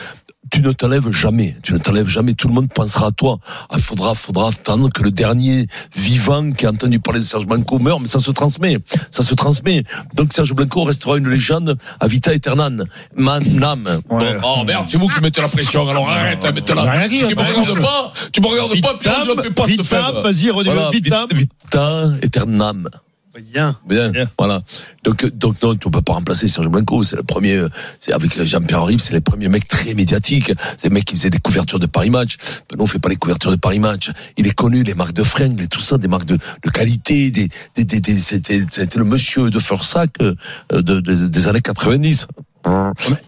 tu 0.51 0.62
ne 0.62 0.71
t'enlèves 0.74 1.09
jamais. 1.12 1.56
Tu 1.63 1.74
ne 1.74 1.77
t'enlèves 1.77 2.07
jamais. 2.07 2.33
Tout 2.33 2.48
le 2.50 2.53
monde 2.53 2.69
pensera 2.71 3.07
à 3.07 3.12
toi. 3.12 3.39
Il 3.74 3.81
faudra, 3.81 4.13
faudra 4.13 4.50
attendre 4.50 4.92
que 4.92 5.01
le 5.01 5.12
dernier 5.12 5.65
vivant 5.95 6.51
qui 6.51 6.65
a 6.65 6.69
entendu 6.71 7.00
parler 7.00 7.21
de 7.21 7.25
Serge 7.25 7.48
Blanco 7.48 7.80
meure, 7.80 8.00
mais 8.00 8.07
ça 8.07 8.19
se 8.19 8.31
transmet. 8.31 8.77
Ça 9.09 9.24
se 9.24 9.33
transmet. 9.33 9.83
Donc 10.13 10.33
Serge 10.33 10.53
Blanco 10.53 10.83
restera 10.83 11.18
une 11.18 11.30
légende 11.30 11.77
à 12.00 12.07
vita 12.07 12.31
aeternam. 12.31 12.83
Man, 13.15 13.44
nam. 13.53 14.01
Ouais. 14.09 14.38
oh 14.44 14.63
merde, 14.65 14.86
c'est 14.89 14.98
vous 14.98 15.07
qui 15.07 15.21
mettez 15.21 15.42
la 15.42 15.48
pression. 15.48 15.88
Alors 15.88 16.09
arrête, 16.09 16.44
mettez-la. 16.44 17.07
Tu 17.07 17.15
me 17.15 17.42
regardes 17.42 17.81
pas. 17.81 18.13
Tu 18.33 18.42
me 18.42 18.48
regardes 18.48 18.81
pas, 18.81 18.94
puis 19.00 19.09
je 19.25 19.31
ne 19.31 19.42
fais 19.42 19.51
pas 19.51 19.68
de 19.68 19.83
faire. 19.83 20.21
Vas-y, 20.21 20.50
redis 20.51 20.69
voilà, 20.69 20.92
Vitam. 20.92 21.27
Vita 21.31 22.09
aeternam. 22.21 22.89
Bien. 23.39 23.77
Bien. 23.85 24.09
Bien. 24.09 24.27
Voilà. 24.37 24.61
Donc, 25.03 25.25
donc 25.25 25.61
non, 25.61 25.75
tu 25.75 25.89
peux 25.89 26.01
pas 26.01 26.13
remplacer 26.13 26.47
Serge 26.47 26.67
Blanco. 26.67 27.03
C'est 27.03 27.15
le 27.15 27.23
premier. 27.23 27.65
C'est 27.99 28.11
avec 28.11 28.43
Jean-Pierre 28.45 28.85
Rive, 28.85 28.99
c'est 28.99 29.13
les 29.13 29.21
premiers 29.21 29.47
mecs 29.47 29.67
très 29.67 29.93
médiatiques. 29.93 30.51
C'est 30.77 30.89
les 30.89 30.93
mecs 30.93 31.05
qui 31.05 31.15
faisaient 31.15 31.29
des 31.29 31.39
couvertures 31.39 31.79
de 31.79 31.85
Paris 31.85 32.09
Match. 32.09 32.37
Ben 32.69 32.77
non, 32.77 32.83
on 32.83 32.87
fait 32.87 32.99
pas 32.99 33.09
les 33.09 33.15
couvertures 33.15 33.51
de 33.51 33.55
Paris 33.55 33.79
Match. 33.79 34.11
Il 34.37 34.47
est 34.47 34.53
connu, 34.53 34.83
les 34.83 34.93
marques 34.93 35.13
de 35.13 35.23
fringues, 35.23 35.61
et 35.61 35.67
tout 35.67 35.79
ça, 35.79 35.97
des 35.97 36.07
marques 36.07 36.25
de, 36.25 36.37
de 36.37 36.69
qualité. 36.69 37.31
Des, 37.31 37.47
des, 37.75 37.85
des, 37.85 37.99
des 37.99 38.19
c'était, 38.19 38.63
c'était 38.69 38.99
le 38.99 39.05
monsieur 39.05 39.49
de 39.49 39.59
Fursac 39.59 40.11
de, 40.19 40.35
de, 40.71 40.99
des 40.99 41.47
années 41.47 41.61
90. 41.61 42.27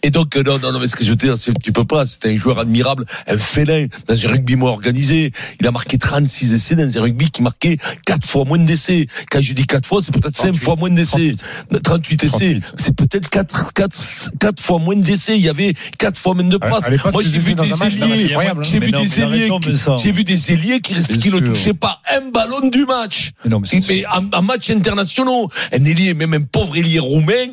Et 0.03 0.09
donc, 0.09 0.35
non, 0.35 0.59
non, 0.59 0.71
non, 0.71 0.79
mais 0.79 0.87
ce 0.87 0.95
que 0.95 1.03
je 1.03 1.09
veux 1.09 1.15
dire, 1.15 1.37
c'est 1.37 1.53
tu 1.61 1.71
peux 1.71 1.85
pas. 1.85 2.05
C'était 2.05 2.29
un 2.29 2.35
joueur 2.35 2.59
admirable, 2.59 3.05
un 3.27 3.37
félin, 3.37 3.87
dans 4.07 4.25
un 4.25 4.29
rugby 4.29 4.55
moins 4.55 4.71
organisé. 4.71 5.31
Il 5.59 5.67
a 5.67 5.71
marqué 5.71 5.97
36 5.97 6.53
essais 6.53 6.75
dans 6.75 6.97
un 6.97 7.01
rugby 7.01 7.29
qui 7.31 7.41
marquait 7.41 7.77
4 8.05 8.25
fois 8.25 8.45
moins 8.45 8.59
d'essais. 8.59 9.07
Quand 9.31 9.41
je 9.41 9.53
dis 9.53 9.65
4 9.65 9.87
fois, 9.87 10.01
c'est 10.01 10.13
peut-être 10.13 10.37
5 10.37 10.55
fois 10.55 10.75
moins 10.77 10.89
d'essais. 10.89 11.35
38 11.83 12.23
essais. 12.23 12.59
C'est 12.77 12.95
peut-être 12.95 13.29
4, 13.29 13.73
4, 13.73 14.31
4 14.39 14.61
fois 14.61 14.79
moins 14.79 14.95
d'essais. 14.95 15.35
Il 15.35 15.43
y 15.43 15.49
avait 15.49 15.73
4 15.97 16.17
fois 16.17 16.33
moins 16.35 16.43
de 16.43 16.57
passes. 16.57 16.89
Moi, 17.11 17.23
j'ai 17.23 17.39
vu 17.39 17.55
des 17.55 17.83
ailiers, 17.83 18.37
j'ai 18.61 18.79
vu 18.79 18.91
des 18.91 19.21
ailiers, 19.21 19.49
j'ai 19.97 20.11
vu 20.11 20.23
des 20.23 20.51
ailiers 20.51 20.79
qui, 20.81 20.93
qui 20.95 21.29
ne 21.31 21.39
touchaient 21.39 21.73
pas 21.73 22.01
un 22.15 22.29
ballon 22.29 22.67
du 22.69 22.85
match. 22.85 23.31
Non, 23.45 23.59
mais, 23.59 23.79
mais 23.87 24.05
en, 24.05 24.29
en, 24.31 24.41
match 24.41 24.69
internationaux. 24.69 25.49
Un 25.71 25.85
ailier, 25.85 26.13
même 26.13 26.33
un 26.33 26.41
pauvre 26.41 26.77
ailier 26.77 26.99
roumain. 26.99 27.47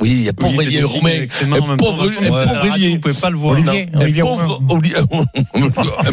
Oui, 0.00 0.10
il 0.10 0.22
y 0.22 0.28
a 0.28 0.32
pauvre 0.32 0.62
ailier 0.62 0.82
Un 1.42 1.76
pauvre, 1.76 2.10
un 2.20 2.26
pauvre 2.26 2.66
ailier. 2.66 2.94
Vous 2.94 3.00
pouvez 3.00 3.14
pas 3.14 3.30
le 3.30 3.36
voir. 3.36 3.54
Olivier, 3.54 3.88
un, 3.92 3.98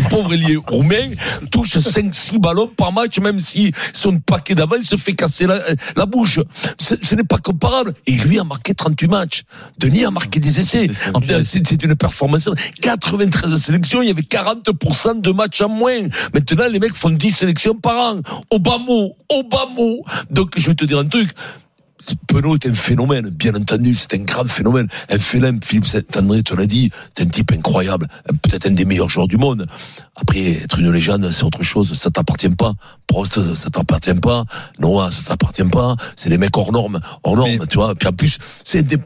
pauvre, 0.09 0.33
ailier 0.33 0.55
roumain 0.55 1.09
touche 1.51 1.77
5-6 1.77 2.39
ballons 2.39 2.67
par 2.67 2.93
match, 2.93 3.19
même 3.19 3.39
si 3.39 3.71
son 3.93 4.19
paquet 4.19 4.55
d'avant 4.55 4.81
se 4.81 4.95
fait 4.95 5.13
casser 5.13 5.47
la, 5.47 5.59
la 5.95 6.05
bouche. 6.05 6.39
Ce 6.79 7.15
n'est 7.15 7.23
pas 7.23 7.37
comparable. 7.37 7.93
Et 8.07 8.13
lui 8.13 8.39
a 8.39 8.43
marqué 8.43 8.73
38 8.73 9.07
matchs. 9.07 9.43
Denis 9.77 10.05
a 10.05 10.11
marqué 10.11 10.39
des 10.39 10.59
essais. 10.59 10.87
C'est 11.43 11.83
une 11.83 11.95
performance. 11.95 12.49
93 12.81 13.55
sélections, 13.55 14.01
il 14.01 14.07
y 14.07 14.11
avait 14.11 14.21
40% 14.21 15.21
de 15.21 15.31
matchs 15.31 15.61
en 15.61 15.69
moins. 15.69 16.07
Maintenant, 16.33 16.67
les 16.69 16.79
mecs 16.79 16.95
font 16.95 17.09
10 17.09 17.31
sélections 17.31 17.75
par 17.75 18.13
an. 18.13 18.21
Obama, 18.51 19.09
Obama. 19.29 19.95
Donc, 20.29 20.51
je 20.57 20.67
vais 20.67 20.75
te 20.75 20.85
dire 20.85 20.99
un 20.99 21.05
truc. 21.05 21.29
Penaud 22.27 22.55
est 22.55 22.65
un 22.65 22.73
phénomène, 22.73 23.29
bien 23.29 23.53
entendu, 23.55 23.93
c'est 23.95 24.13
un 24.13 24.23
grand 24.23 24.45
phénomène. 24.45 24.87
Un 25.09 25.19
phénomène, 25.19 25.59
Philippe 25.63 25.85
Saint-André 25.85 26.43
te 26.43 26.53
l'a 26.53 26.65
dit, 26.65 26.89
c'est 27.15 27.23
un 27.23 27.27
type 27.27 27.51
incroyable, 27.51 28.07
peut-être 28.41 28.67
un 28.67 28.71
des 28.71 28.85
meilleurs 28.85 29.09
joueurs 29.09 29.27
du 29.27 29.37
monde. 29.37 29.67
Après, 30.15 30.53
être 30.53 30.79
une 30.79 30.91
légende, 30.91 31.29
c'est 31.31 31.43
autre 31.43 31.63
chose, 31.63 31.93
ça 31.93 32.09
t'appartient 32.09 32.49
pas. 32.49 32.73
Prost, 33.07 33.53
ça 33.55 33.69
t'appartient 33.69 34.13
pas. 34.13 34.45
Noah, 34.79 35.11
ça 35.11 35.23
t'appartient 35.23 35.63
pas. 35.63 35.95
C'est 36.15 36.29
des 36.29 36.37
mecs 36.37 36.55
hors 36.55 36.71
normes, 36.71 36.99
hors 37.23 37.35
normes, 37.35 37.57
Mais... 37.59 37.67
tu 37.67 37.77
vois. 37.77 37.95
Puis 37.95 38.07
en 38.07 38.13
plus, 38.13 38.37
c'est 38.63 38.83
des 38.83 38.97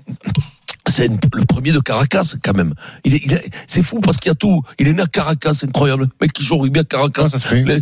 c'est 0.89 1.07
le 1.07 1.45
premier 1.45 1.71
de 1.71 1.79
Caracas 1.79 2.35
quand 2.43 2.53
même. 2.53 2.73
Il 3.05 3.15
il 3.15 3.39
c'est 3.67 3.83
fou 3.83 4.01
parce 4.01 4.17
qu'il 4.17 4.29
y 4.29 4.31
a 4.31 4.35
tout. 4.35 4.61
Il 4.79 4.87
est 4.87 4.93
né 4.93 5.01
à 5.01 5.07
Caracas, 5.07 5.53
c'est 5.53 5.67
incroyable. 5.67 6.03
Le 6.03 6.09
mec 6.21 6.33
qui 6.33 6.43
joue 6.43 6.55
au 6.55 6.59
rugby 6.59 6.81
à 6.81 6.83
Caracas. 6.83 7.29
ça 7.29 7.39
se 7.39 7.47
fait? 7.47 7.63
Les, 7.63 7.81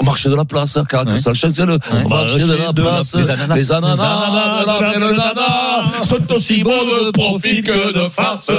au 0.00 0.04
marché 0.04 0.30
de 0.30 0.34
la 0.34 0.44
place, 0.44 0.76
hein, 0.76 0.84
Caracas, 0.88 1.12
ouais. 1.12 1.16
ça 1.18 1.32
le 1.32 1.72
ouais. 1.72 2.08
marché 2.08 2.38
de 2.38 2.52
la 2.54 2.72
place. 2.72 3.14
Les 3.14 3.30
ananas, 3.30 3.54
les 3.54 3.72
ananas, 3.72 3.94
les 3.94 4.02
ananas 4.02 4.94
de 4.94 5.00
la 5.00 5.34
nana 5.34 6.04
sont 6.04 6.32
aussi 6.32 6.62
bons 6.64 6.70
de 6.70 7.10
profil 7.10 7.62
que 7.62 7.92
de 7.92 8.08
face. 8.08 8.50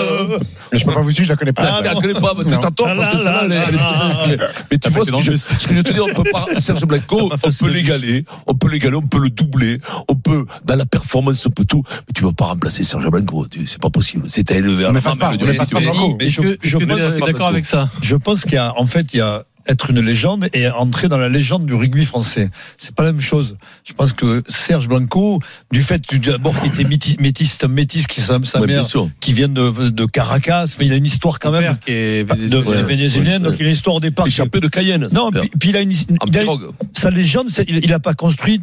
Mais 0.71 0.77
je 0.77 0.85
peux 0.85 0.93
pas 0.93 1.01
vous 1.01 1.11
suivre, 1.11 1.27
je 1.27 1.33
la 1.33 1.38
connais 1.38 1.53
pas. 1.53 1.63
Ah, 1.63 1.79
tu 1.81 1.95
la 1.95 1.95
connais 1.95 2.13
pas, 2.13 2.33
mais 2.38 2.43
t'as 2.45 2.71
tort 2.71 2.88
parce 2.95 3.09
que 3.09 3.17
celle-là, 3.17 3.41
elle, 3.45 3.51
elle 3.51 4.33
est 4.33 4.38
Mais 4.71 4.77
tu 4.77 4.89
vois 4.89 5.03
ce 5.03 5.11
que, 5.11 5.19
je, 5.21 5.35
ce 5.35 5.67
que 5.67 5.75
je 5.75 5.81
te 5.81 5.91
dis, 5.91 5.99
on 5.99 6.13
peut 6.13 6.29
pas, 6.31 6.45
Serge 6.57 6.85
Blanco, 6.85 7.31
on 7.31 7.38
peut 7.38 7.69
l'égaler, 7.69 8.25
on 8.45 8.53
peut 8.53 8.69
l'égaler, 8.69 8.95
on 8.95 9.01
peut 9.01 9.19
le 9.19 9.29
doubler, 9.29 9.79
on 10.07 10.15
peut, 10.15 10.45
dans 10.65 10.75
la 10.75 10.85
performance, 10.85 11.45
on 11.47 11.49
peut 11.49 11.65
tout, 11.65 11.83
mais 11.88 12.13
tu 12.13 12.23
vas 12.23 12.33
pas 12.33 12.45
remplacer 12.45 12.83
Serge 12.83 13.09
Blanco, 13.09 13.47
c'est 13.65 13.81
pas 13.81 13.89
possible. 13.89 14.29
C'était 14.29 14.57
élevé 14.57 14.85
à 14.85 14.91
la 14.91 14.93
main, 14.93 14.99
mais 15.31 15.38
ne 15.38 15.53
fasse 15.53 15.69
pas 15.69 15.79
Blanco. 15.79 16.17
Je, 16.21 16.77
pense, 16.77 17.15
d'accord 17.15 17.47
avec 17.47 17.65
ça. 17.65 17.89
Je 18.01 18.15
pense 18.15 18.43
qu'il 18.43 18.53
y 18.53 18.57
a, 18.57 18.73
en 18.77 18.85
fait, 18.85 19.13
il 19.13 19.17
y 19.17 19.21
a, 19.21 19.43
être 19.67 19.89
une 19.89 19.99
légende 19.99 20.47
et 20.53 20.69
entrer 20.69 21.07
dans 21.07 21.17
la 21.17 21.29
légende 21.29 21.65
du 21.65 21.73
rugby 21.73 22.05
français. 22.05 22.49
C'est 22.77 22.95
pas 22.95 23.03
la 23.03 23.11
même 23.11 23.21
chose. 23.21 23.57
Je 23.83 23.93
pense 23.93 24.13
que 24.13 24.43
Serge 24.49 24.87
Blanco, 24.87 25.39
du 25.71 25.83
fait 25.83 26.01
d'abord 26.15 26.59
qu'il 26.59 26.71
était 26.71 26.83
métis, 26.83 27.19
métis, 27.19 27.57
c'est 27.59 27.65
un 27.65 27.69
métis 27.69 28.07
qui 28.07 28.21
sa, 28.21 28.39
sa 28.43 28.61
ouais, 28.61 28.67
mère 28.67 28.85
qui 29.19 29.33
vient 29.33 29.49
de, 29.49 29.89
de 29.89 30.05
Caracas, 30.05 30.75
mais 30.79 30.86
il 30.86 30.93
a 30.93 30.95
une 30.95 31.05
histoire 31.05 31.39
quand 31.39 31.51
même 31.51 31.77
qui 31.77 31.91
est 31.91 32.24
vénézuélien, 32.24 32.62
de, 32.62 32.67
ouais, 32.67 32.83
vénézuélien 32.83 33.31
ouais, 33.33 33.39
donc 33.39 33.55
il 33.59 33.65
a 33.65 33.69
une 33.69 33.75
histoire 33.75 33.95
au 33.97 34.00
départ. 34.00 34.27
Échappé 34.27 34.59
de 34.59 34.67
Cayenne. 34.67 35.07
Non, 35.12 35.31
puis, 35.31 35.50
puis, 35.59 35.69
il 35.69 35.77
a 35.77 35.81
une, 35.81 35.91
il 35.91 36.38
a, 36.38 36.43
sa 36.93 37.09
légende, 37.09 37.50
il, 37.67 37.83
il 37.83 37.93
a 37.93 38.00
pas 38.00 38.13
construit 38.13 38.62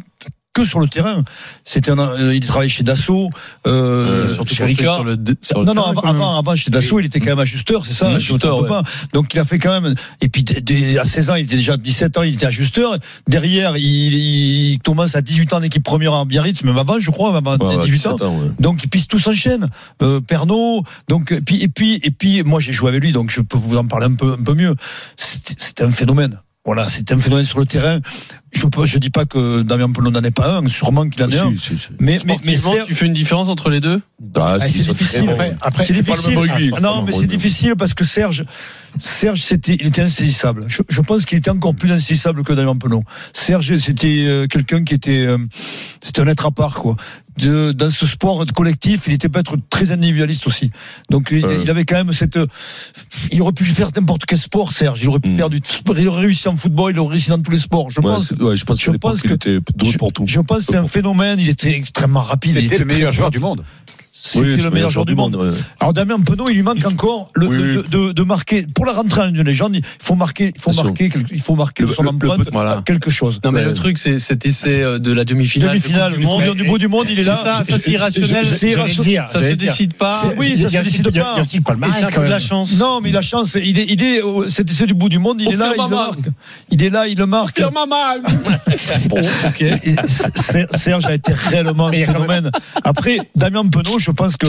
que 0.53 0.65
sur 0.65 0.79
le 0.79 0.87
terrain. 0.87 1.23
C'était 1.63 1.91
un, 1.91 1.99
euh, 1.99 2.35
il 2.35 2.45
travaillait 2.45 2.69
chez 2.69 2.83
Dassault, 2.83 3.29
euh, 3.67 4.27
euh, 4.27 4.45
chez 4.47 4.63
Ricard. 4.65 5.03
Le, 5.03 5.15
non, 5.15 5.73
non, 5.73 5.83
avant, 5.83 6.01
avant, 6.01 6.37
avant, 6.37 6.55
chez 6.55 6.71
Dassault, 6.71 6.99
il 6.99 7.05
était 7.05 7.19
quand 7.19 7.29
même 7.29 7.39
ajusteur, 7.39 7.85
c'est 7.85 7.93
ça, 7.93 8.09
ajusteur, 8.09 8.61
ouais. 8.61 8.69
Donc 9.13 9.33
il 9.33 9.39
a 9.39 9.45
fait 9.45 9.59
quand 9.59 9.79
même, 9.79 9.93
et 10.21 10.29
puis 10.29 10.45
à 10.97 11.03
16 11.03 11.29
ans, 11.29 11.35
il 11.35 11.43
était 11.43 11.55
déjà 11.55 11.77
17 11.77 12.17
ans, 12.17 12.23
il 12.23 12.33
était 12.33 12.47
ajusteur. 12.47 12.97
Derrière, 13.27 13.77
il, 13.77 14.73
il 14.73 14.79
commence 14.79 15.15
à 15.15 15.21
18 15.21 15.53
ans 15.53 15.57
en 15.57 15.61
équipe 15.61 15.83
première 15.83 16.13
en 16.13 16.25
Biarritz, 16.25 16.63
même 16.63 16.77
avant, 16.77 16.99
je 16.99 17.11
crois, 17.11 17.35
avant 17.35 17.57
ouais, 17.57 17.85
18 17.85 18.07
ans. 18.07 18.15
ans 18.21 18.39
ouais. 18.39 18.51
Donc, 18.59 18.85
puis 18.89 19.05
tout 19.05 19.19
s'enchaîne. 19.19 19.69
Euh, 20.01 20.19
Pernod, 20.19 20.83
donc, 21.07 21.31
et 21.31 21.41
puis, 21.41 21.61
et 21.63 21.67
puis, 21.67 21.99
et 22.03 22.11
puis, 22.11 22.43
moi, 22.43 22.59
j'ai 22.59 22.73
joué 22.73 22.89
avec 22.89 23.03
lui, 23.03 23.11
donc 23.11 23.29
je 23.29 23.41
peux 23.41 23.57
vous 23.57 23.77
en 23.77 23.85
parler 23.85 24.07
un 24.07 24.15
peu, 24.15 24.33
un 24.33 24.43
peu 24.43 24.53
mieux. 24.53 24.75
C'était 25.15 25.83
un 25.83 25.91
phénomène. 25.91 26.39
Voilà, 26.69 26.87
c'est 26.87 27.11
un 27.11 27.17
phénomène 27.17 27.45
sur 27.45 27.57
le 27.57 27.65
terrain. 27.65 27.97
Je 28.51 28.67
ne 28.67 28.97
dis 28.99 29.09
pas 29.09 29.25
que 29.25 29.63
Damien 29.63 29.91
Penaud 29.91 30.11
n'en 30.11 30.21
est 30.21 30.29
pas 30.29 30.59
un, 30.59 30.67
sûrement 30.67 31.09
qu'il 31.09 31.23
en 31.23 31.29
est 31.31 31.39
un. 31.39 31.49
Si, 31.49 31.57
si, 31.57 31.77
si. 31.79 31.87
Mais, 31.99 32.19
mais, 32.27 32.37
mais 32.45 32.53
tu 32.85 32.93
fais 32.93 33.07
une 33.07 33.13
différence 33.13 33.47
entre 33.47 33.71
les 33.71 33.79
deux? 33.79 33.99
Bah, 34.19 34.59
ah, 34.61 34.67
C'est 34.69 34.87
difficile. 34.87 35.27
Après, 35.31 35.57
après 35.61 35.83
c'est 35.83 35.93
difficile. 35.93 36.35
Pas 36.35 36.41
le 36.41 36.47
même 36.47 36.57
rugby, 36.57 36.71
ah, 36.77 36.81
non, 36.81 37.01
mais 37.01 37.11
c'est 37.11 37.25
difficile 37.25 37.73
parce 37.75 37.95
que 37.95 38.05
Serge, 38.05 38.45
Serge, 38.99 39.41
c'était, 39.41 39.77
il 39.79 39.87
était 39.87 40.03
insaisissable. 40.03 40.65
Je, 40.67 40.83
je 40.87 41.01
pense 41.01 41.25
qu'il 41.25 41.39
était 41.39 41.49
encore 41.49 41.73
plus 41.73 41.91
insaisissable 41.91 42.43
que 42.43 42.53
Damien 42.53 42.75
Penaud. 42.75 43.01
Serge, 43.33 43.75
c'était 43.77 44.25
euh, 44.27 44.45
quelqu'un 44.45 44.83
qui 44.83 44.93
était, 44.93 45.25
euh, 45.25 45.39
c'était 46.03 46.21
un 46.21 46.27
être 46.27 46.45
à 46.45 46.51
part, 46.51 46.75
quoi. 46.75 46.95
De, 47.39 47.71
dans 47.71 47.89
ce 47.89 48.05
sport 48.05 48.45
collectif, 48.53 49.03
il 49.07 49.13
était 49.13 49.29
peut-être 49.29 49.55
très 49.69 49.91
individualiste 49.91 50.47
aussi. 50.47 50.71
Donc 51.09 51.29
il, 51.31 51.45
euh. 51.45 51.61
il, 51.63 51.69
avait 51.69 51.85
quand 51.85 51.95
même 51.95 52.13
cette. 52.13 52.37
Il 53.31 53.41
aurait 53.41 53.53
pu 53.53 53.65
faire 53.65 53.89
n'importe 53.95 54.25
quel 54.25 54.37
sport, 54.37 54.71
Serge. 54.71 55.01
Il 55.01 55.09
aurait 55.09 55.19
pu 55.19 55.29
mm. 55.29 55.37
faire 55.37 55.49
du. 55.49 55.61
Il 55.97 56.07
aurait 56.07 56.21
réussi 56.21 56.47
en 56.47 56.57
football, 56.57 56.93
il 56.93 56.99
aurait 56.99 57.11
réussi 57.11 57.29
dans 57.29 57.37
tous 57.37 57.51
les 57.51 57.57
sports. 57.57 57.89
Je 57.91 58.01
ouais, 58.01 58.03
pense. 58.03 58.31
Ouais, 58.31 58.57
je 58.57 58.65
pense, 58.65 58.81
je 58.81 58.91
pense 58.91 59.21
que 59.21 59.33
était 59.33 59.59
doué 59.75 59.93
pour 59.97 60.11
tout. 60.11 60.25
Je 60.27 60.39
pense 60.41 60.59
que 60.59 60.73
c'est 60.73 60.77
un 60.77 60.85
phénomène. 60.85 61.39
Il 61.39 61.49
était 61.49 61.71
extrêmement 61.71 62.21
rapide. 62.21 62.53
C'était 62.53 62.79
le 62.79 62.85
meilleur 62.85 63.11
joueur 63.11 63.31
du 63.31 63.39
monde. 63.39 63.63
Oui, 64.35 64.55
c'est 64.57 64.63
le 64.63 64.69
meilleur 64.71 64.89
joueur 64.89 65.05
du 65.05 65.15
monde. 65.15 65.37
ouais. 65.37 65.49
Alors 65.79 65.93
Damien 65.93 66.19
Penaud, 66.19 66.49
il 66.49 66.55
lui 66.55 66.61
manque 66.61 66.85
encore 66.85 67.29
le, 67.35 67.47
Oui, 67.47 67.57
de, 67.57 67.77
oui. 67.79 67.89
de, 67.89 68.11
de 68.11 68.23
marquer 68.23 68.65
pour 68.73 68.85
la 68.85 68.91
rentrée 68.91 69.21
en 69.21 69.29
une 69.29 69.41
légende. 69.43 69.77
Il 69.77 69.81
faut 70.01 70.15
marquer, 70.15 70.51
il 70.53 70.59
faut 70.61 70.73
marquer, 70.73 71.09
quelque- 71.09 71.31
il 71.31 71.39
faut 71.41 71.55
marquer 71.55 71.83
Le- 71.83 71.89
de 71.89 71.93
son 71.93 72.03
le- 72.03 72.09
empreinte 72.09 72.49
voilà. 72.51 72.83
quelque 72.85 73.09
chose. 73.09 73.39
Non 73.45 73.51
mais 73.53 73.61
Ouais. 73.61 73.65
le 73.67 73.73
truc 73.73 73.97
c'est 73.97 74.19
cet 74.19 74.45
essai 74.45 74.81
euh, 74.83 74.99
de 74.99 75.13
la 75.13 75.23
demi-finale. 75.23 75.69
de 75.69 75.73
Demi-finale 75.75 76.11
du, 76.13 76.19
du 76.19 76.25
monde. 76.25 76.43
du 76.55 76.63
bout 76.65 76.77
du 76.77 76.87
monde, 76.89 77.07
il 77.09 77.19
est 77.19 77.23
là. 77.23 77.39
ça, 77.41 77.63
ça 77.63 77.79
c'est 77.79 77.91
irrationnel. 77.91 78.45
C'est 78.45 78.71
irrationnel. 78.71 79.23
Ça 79.27 79.41
se 79.41 79.53
décide 79.53 79.93
pas. 79.93 80.21
Oui, 80.37 80.57
ça 80.57 80.69
se 80.69 80.77
décide 80.77 81.03
pas. 81.03 81.09
Il 81.11 81.15
y 81.15 81.19
a 81.21 81.39
aussi 81.41 81.57
le 81.57 81.63
palmarès 81.63 82.11
de 82.11 82.19
la 82.21 82.39
chance. 82.39 82.75
Non, 82.77 82.99
mais 83.01 83.11
la 83.11 83.21
chance, 83.21 83.55
il 83.61 83.79
est, 83.79 83.85
il 83.89 84.03
est, 84.03 84.21
cet 84.49 84.69
essai 84.69 84.85
du 84.85 84.93
bout 84.93 85.09
du 85.09 85.19
monde, 85.19 85.37
il 85.39 85.53
est 85.53 85.55
là, 85.55 85.71
il 85.77 85.81
le 85.81 85.87
marque. 85.87 86.19
Il 86.71 86.83
est 86.83 86.89
là, 86.89 87.07
il 87.07 87.17
le 87.17 87.25
marque. 87.25 87.59
Serge 90.75 91.05
a 91.05 91.13
été 91.13 91.33
réellement 91.33 91.87
un 91.87 91.91
phénomène. 91.93 92.51
Après, 92.83 93.17
Damien 93.35 93.65
Penaud, 93.67 93.99
je 93.99 94.08
pense 94.11 94.37
que 94.37 94.47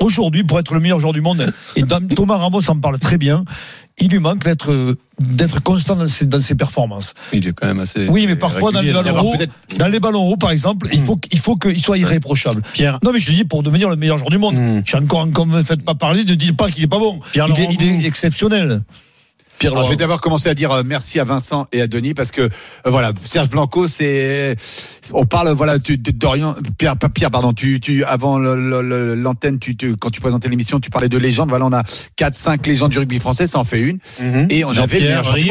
aujourd'hui, 0.00 0.44
pour 0.44 0.58
être 0.58 0.74
le 0.74 0.80
meilleur 0.80 1.00
joueur 1.00 1.12
du 1.12 1.20
monde, 1.20 1.52
et 1.76 1.82
Thomas 2.14 2.36
Ramos 2.36 2.68
en 2.68 2.78
parle 2.78 2.98
très 2.98 3.18
bien, 3.18 3.44
il 3.98 4.10
lui 4.10 4.18
manque 4.18 4.42
d'être 4.42 4.96
d'être 5.20 5.62
constant 5.62 5.94
dans 5.94 6.08
ses, 6.08 6.26
dans 6.26 6.40
ses 6.40 6.56
performances. 6.56 7.14
Il 7.32 7.46
est 7.46 7.52
quand 7.52 7.68
même 7.68 7.80
assez. 7.80 8.08
Oui, 8.08 8.26
mais 8.26 8.36
parfois 8.36 8.72
dans 8.72 8.80
les 8.80 8.92
ballons 8.92 9.32
hauts, 9.32 9.36
dans 9.76 9.88
les 9.88 10.00
ballons 10.00 10.28
hauts, 10.28 10.36
par 10.36 10.50
exemple, 10.50 10.88
il 10.92 11.00
faut 11.00 11.18
il 11.30 11.38
faut 11.38 11.54
qu'il 11.56 11.80
soit 11.80 11.98
irréprochable. 11.98 12.62
Pierre. 12.72 12.98
Non, 13.02 13.12
mais 13.12 13.20
je 13.20 13.26
te 13.26 13.32
dis 13.32 13.44
pour 13.44 13.62
devenir 13.62 13.88
le 13.88 13.96
meilleur 13.96 14.18
joueur 14.18 14.30
du 14.30 14.38
monde. 14.38 14.56
Hmm. 14.56 14.82
Je 14.84 14.90
suis 14.90 14.98
encore 14.98 15.20
encore 15.20 15.46
me 15.46 15.62
faites 15.62 15.84
pas 15.84 15.94
parler, 15.94 16.24
ne 16.24 16.34
dites 16.34 16.56
pas 16.56 16.70
qu'il 16.70 16.82
est 16.82 16.88
pas 16.88 16.98
bon. 16.98 17.20
Pierre 17.32 17.46
il, 17.48 17.82
est, 17.82 17.94
il 17.98 18.06
exceptionnel. 18.06 18.82
Pierre 19.58 19.72
Alors, 19.72 19.84
je 19.84 19.90
vais 19.90 19.96
d'abord 19.96 20.20
commencer 20.20 20.48
à 20.48 20.54
dire 20.54 20.70
euh, 20.72 20.82
merci 20.84 21.20
à 21.20 21.24
Vincent 21.24 21.66
et 21.72 21.80
à 21.80 21.86
Denis 21.86 22.14
parce 22.14 22.30
que 22.30 22.42
euh, 22.42 22.48
voilà 22.86 23.12
Serge 23.24 23.48
Blanco 23.50 23.86
c'est 23.88 24.56
on 25.12 25.24
parle 25.26 25.50
voilà 25.52 25.78
tu 25.78 25.96
de- 25.98 26.10
d'Orient 26.10 26.54
Pierre 26.78 26.96
pas 26.96 27.08
Pierre 27.08 27.30
pardon 27.30 27.52
tu 27.52 27.78
tu 27.80 28.04
avant 28.04 28.38
l'antenne 28.38 29.58
tu, 29.58 29.76
tu 29.76 29.96
quand 29.96 30.10
tu 30.10 30.20
présentais 30.20 30.48
l'émission 30.48 30.80
tu 30.80 30.90
parlais 30.90 31.08
de 31.08 31.18
légendes 31.18 31.48
voilà 31.48 31.66
on 31.66 31.72
a 31.72 31.82
quatre 32.16 32.34
cinq 32.34 32.66
légendes 32.66 32.90
du 32.90 32.98
rugby 32.98 33.18
français 33.18 33.46
ça 33.46 33.58
en 33.58 33.64
fait 33.64 33.80
une 33.80 33.98
Mhm. 34.20 34.46
et 34.50 34.64
on 34.64 34.70
avait 34.70 35.00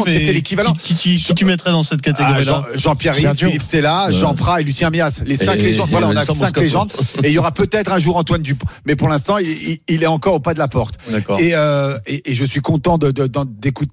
c'était 0.07 0.33
l'équivalent 0.33 0.73
Qui, 0.73 0.95
qui, 0.95 1.15
qui 1.17 1.35
tu 1.35 1.45
mettrais 1.45 1.71
dans 1.71 1.83
cette 1.83 1.99
Ah, 2.05 2.11
catégorie-là 2.11 2.41
Jean- 2.43 2.63
Jean-Pierre 2.75 3.15
duo. 3.35 3.47
Philippe 3.47 3.61
Sella, 3.63 4.07
Jean 4.11 4.33
Prat 4.35 4.61
et 4.61 4.63
Lucien 4.63 4.89
Mias. 4.89 5.21
Les 5.25 5.35
cinq 5.35 5.55
Et- 5.59 5.63
légendes. 5.63 5.89
et 5.89 5.91
Voilà, 5.91 6.07
on 6.07 6.11
a 6.11 6.13
Vincent 6.15 6.33
cinq 6.33 6.39
Moscato. 6.41 6.61
légendes. 6.61 6.91
Et 7.23 7.27
il 7.29 7.33
y 7.33 7.37
aura 7.37 7.51
peut-être 7.51 7.91
un 7.91 7.99
jour 7.99 8.17
Antoine 8.17 8.41
Dupont. 8.41 8.65
Mais 8.85 8.95
pour 8.95 9.09
l'instant, 9.09 9.37
il, 9.37 9.47
il- 9.47 9.79
il 9.87 10.03
est 10.03 10.07
encore 10.07 10.35
au 10.35 10.39
pas 10.39 10.53
de 10.53 10.59
la 10.59 10.67
porte. 10.67 10.95
D'accord. 11.09 11.39
Et, 11.39 11.51
euh, 11.53 11.97
et, 12.05 12.31
et 12.31 12.35
je 12.35 12.45
suis 12.45 12.61
content 12.61 12.97
de- 12.97 13.11
de- 13.11 13.27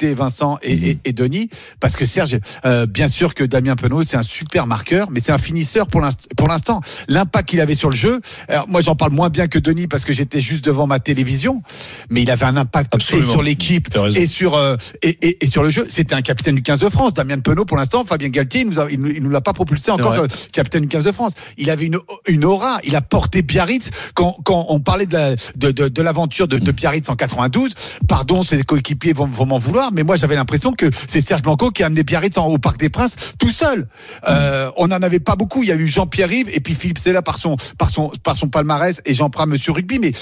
d'écouter 0.01 0.15
Vincent 0.15 0.59
et, 0.63 0.91
et, 0.91 0.99
et 1.05 1.13
Denis 1.13 1.49
parce 1.79 1.97
que 1.97 2.05
Serge, 2.07 2.39
euh, 2.65 2.87
bien 2.87 3.09
sûr 3.09 3.35
que 3.35 3.45
Damien 3.45 3.77
Penaud, 3.77 4.03
c'est 4.03 4.17
un 4.17 4.23
super 4.23 4.67
marqueur, 4.67 5.09
mais 5.11 5.21
c'est 5.21 5.33
un 5.33 5.39
finisseur 5.39 5.87
pour 5.87 6.01
l'inst- 6.01 6.29
pour 6.37 6.49
l'instant. 6.49 6.81
L'impact 7.09 7.49
qu'il 7.51 7.61
avait 7.61 7.75
sur 7.75 7.91
le 7.91 7.97
jeu. 7.97 8.21
Alors 8.49 8.69
moi, 8.69 8.81
j'en 8.81 8.97
parle 8.97 9.13
moins 9.13 9.29
bien 9.29 9.47
que 9.47 9.59
Denis 9.59 9.87
parce 9.87 10.05
que 10.05 10.13
j'étais 10.13 10.41
juste 10.41 10.65
devant 10.65 10.87
ma 10.87 10.99
télévision, 11.01 11.63
mais 12.11 12.23
il 12.23 12.31
avait 12.31 12.47
un 12.47 12.57
impact 12.57 12.95
et 12.95 13.23
sur 13.33 13.43
l'équipe 13.43 13.89
et 14.17 14.27
sur 14.27 14.55
euh, 14.57 14.77
et, 15.03 15.17
et, 15.27 15.45
et 15.45 15.49
sur 15.51 15.63
le 15.63 15.71
jeu. 15.71 15.87
C'était 15.89 16.15
un 16.15 16.23
capitaine 16.23 16.55
du 16.55 16.63
15 16.63 16.81
de 16.81 16.89
France, 16.89 17.15
Damien 17.15 17.39
Penaud. 17.41 17.65
Pour 17.65 17.77
l'instant, 17.77 18.05
Fabien 18.05 18.29
Galtier, 18.29 18.63
il 18.63 18.69
nous, 18.69 18.79
a- 18.81 18.91
il 18.91 19.01
nous, 19.01 19.11
il 19.11 19.23
nous 19.23 19.31
l'a 19.31 19.41
pas 19.41 19.53
propulsé 19.53 19.91
encore 19.91 20.13
vrai. 20.13 20.21
euh, 20.21 20.27
capitaine 20.53 20.83
du 20.83 20.89
15 20.89 21.05
de 21.05 21.13
France. 21.13 21.33
Il 21.59 21.71
avait 21.71 21.87
une, 21.87 21.99
une 22.29 22.45
aura. 22.45 22.79
Il 22.85 22.97
a 22.97 23.01
porté 23.03 23.43
Biarritz 23.43 23.91
quand, 24.15 24.37
quand 24.45 24.67
on 24.69 24.81
parlait 24.81 25.07
de 25.07 25.15
la- 25.15 25.35
de, 25.57 25.71
de, 25.71 25.89
de 25.89 26.03
l'aventure 26.03 26.49
de, 26.49 26.59
de 26.59 26.73
Biarritz 26.73 27.09
en 27.09 27.17
92. 27.17 27.73
Pardon, 28.09 28.43
ses 28.43 28.63
coéquipiers 28.63 29.13
vont, 29.13 29.27
vont 29.27 29.47
m'en 29.47 29.59
vouloir, 29.59 29.90
mais 29.93 30.03
moi 30.03 30.17
j'avais 30.17 30.37
l'impression 30.37 30.73
que 30.73 30.87
c'est 31.07 31.21
Serge 31.21 31.43
Blanco 31.43 31.71
qui 31.71 31.83
a 31.83 31.87
amené 31.87 32.03
Biarritz 32.03 32.37
en, 32.39 32.47
au 32.47 32.59
Parc 32.59 32.79
des 32.79 32.91
Princes 32.91 33.17
tout 33.39 33.51
seul. 33.51 33.89
Euh, 34.29 34.71
on 34.77 34.89
n'en 34.89 35.03
avait 35.03 35.21
pas 35.21 35.37
beaucoup. 35.37 35.63
Il 35.63 35.69
y 35.69 35.73
a 35.73 35.77
eu 35.77 35.89
Jean-Pierre 35.89 36.29
Rive 36.29 36.49
et 36.53 36.61
puis 36.61 36.75
Philippe 36.75 36.99
Sella 36.99 37.23
par 37.23 37.39
son, 37.39 37.57
par 37.79 37.91
son, 37.91 38.11
par 38.23 38.37
son 38.37 38.49
palmarès 38.49 39.01
et 39.05 39.15
Jean 39.15 39.31
Prat, 39.31 39.47
Monsieur 39.47 39.73
Rugby, 39.73 39.99
mais 39.99 40.13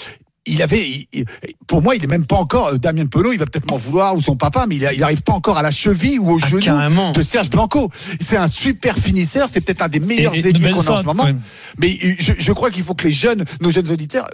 il 0.46 0.62
avait, 0.62 1.06
il- 1.12 1.24
pour 1.66 1.82
moi, 1.82 1.94
il 1.96 2.02
est 2.02 2.06
même 2.08 2.24
pas 2.26 2.36
encore 2.36 2.68
euh, 2.68 2.78
Damien 2.78 3.06
Penaud. 3.06 3.32
Il 3.32 3.38
va 3.38 3.44
peut-être 3.44 3.70
m'en 3.70 3.76
vouloir 3.76 4.14
ou 4.14 4.20
son 4.22 4.36
papa, 4.36 4.64
mais 4.68 4.76
il, 4.76 4.86
a- 4.86 4.92
il 4.94 5.02
arrive 5.02 5.22
pas 5.22 5.32
encore 5.34 5.58
à 5.58 5.62
la 5.62 5.70
cheville 5.70 6.18
ou 6.18 6.30
au 6.32 6.38
Ah, 6.42 6.46
genou 6.46 6.60
carrément. 6.60 7.12
de 7.12 7.22
Serge 7.22 7.50
Blanco. 7.50 7.90
C'est 8.20 8.36
un 8.38 8.46
super 8.46 8.96
finisseur. 8.96 9.48
C'est 9.50 9.60
peut-être 9.60 9.82
un 9.82 9.88
des 9.88 10.00
meilleurs 10.00 10.34
ailiers 10.34 10.70
qu'on 10.70 10.80
a 10.86 10.90
en 10.90 10.96
ce 11.00 11.02
moment. 11.06 11.24
ouais. 11.24 11.34
Mais 11.78 11.98
euh, 12.04 12.12
je, 12.18 12.32
je 12.38 12.52
crois 12.52 12.70
qu'il 12.70 12.82
faut 12.82 12.94
que 12.94 13.06
les 13.06 13.12
jeunes, 13.12 13.44
nos 13.60 13.70
jeunes 13.70 13.90
auditeurs, 13.90 14.26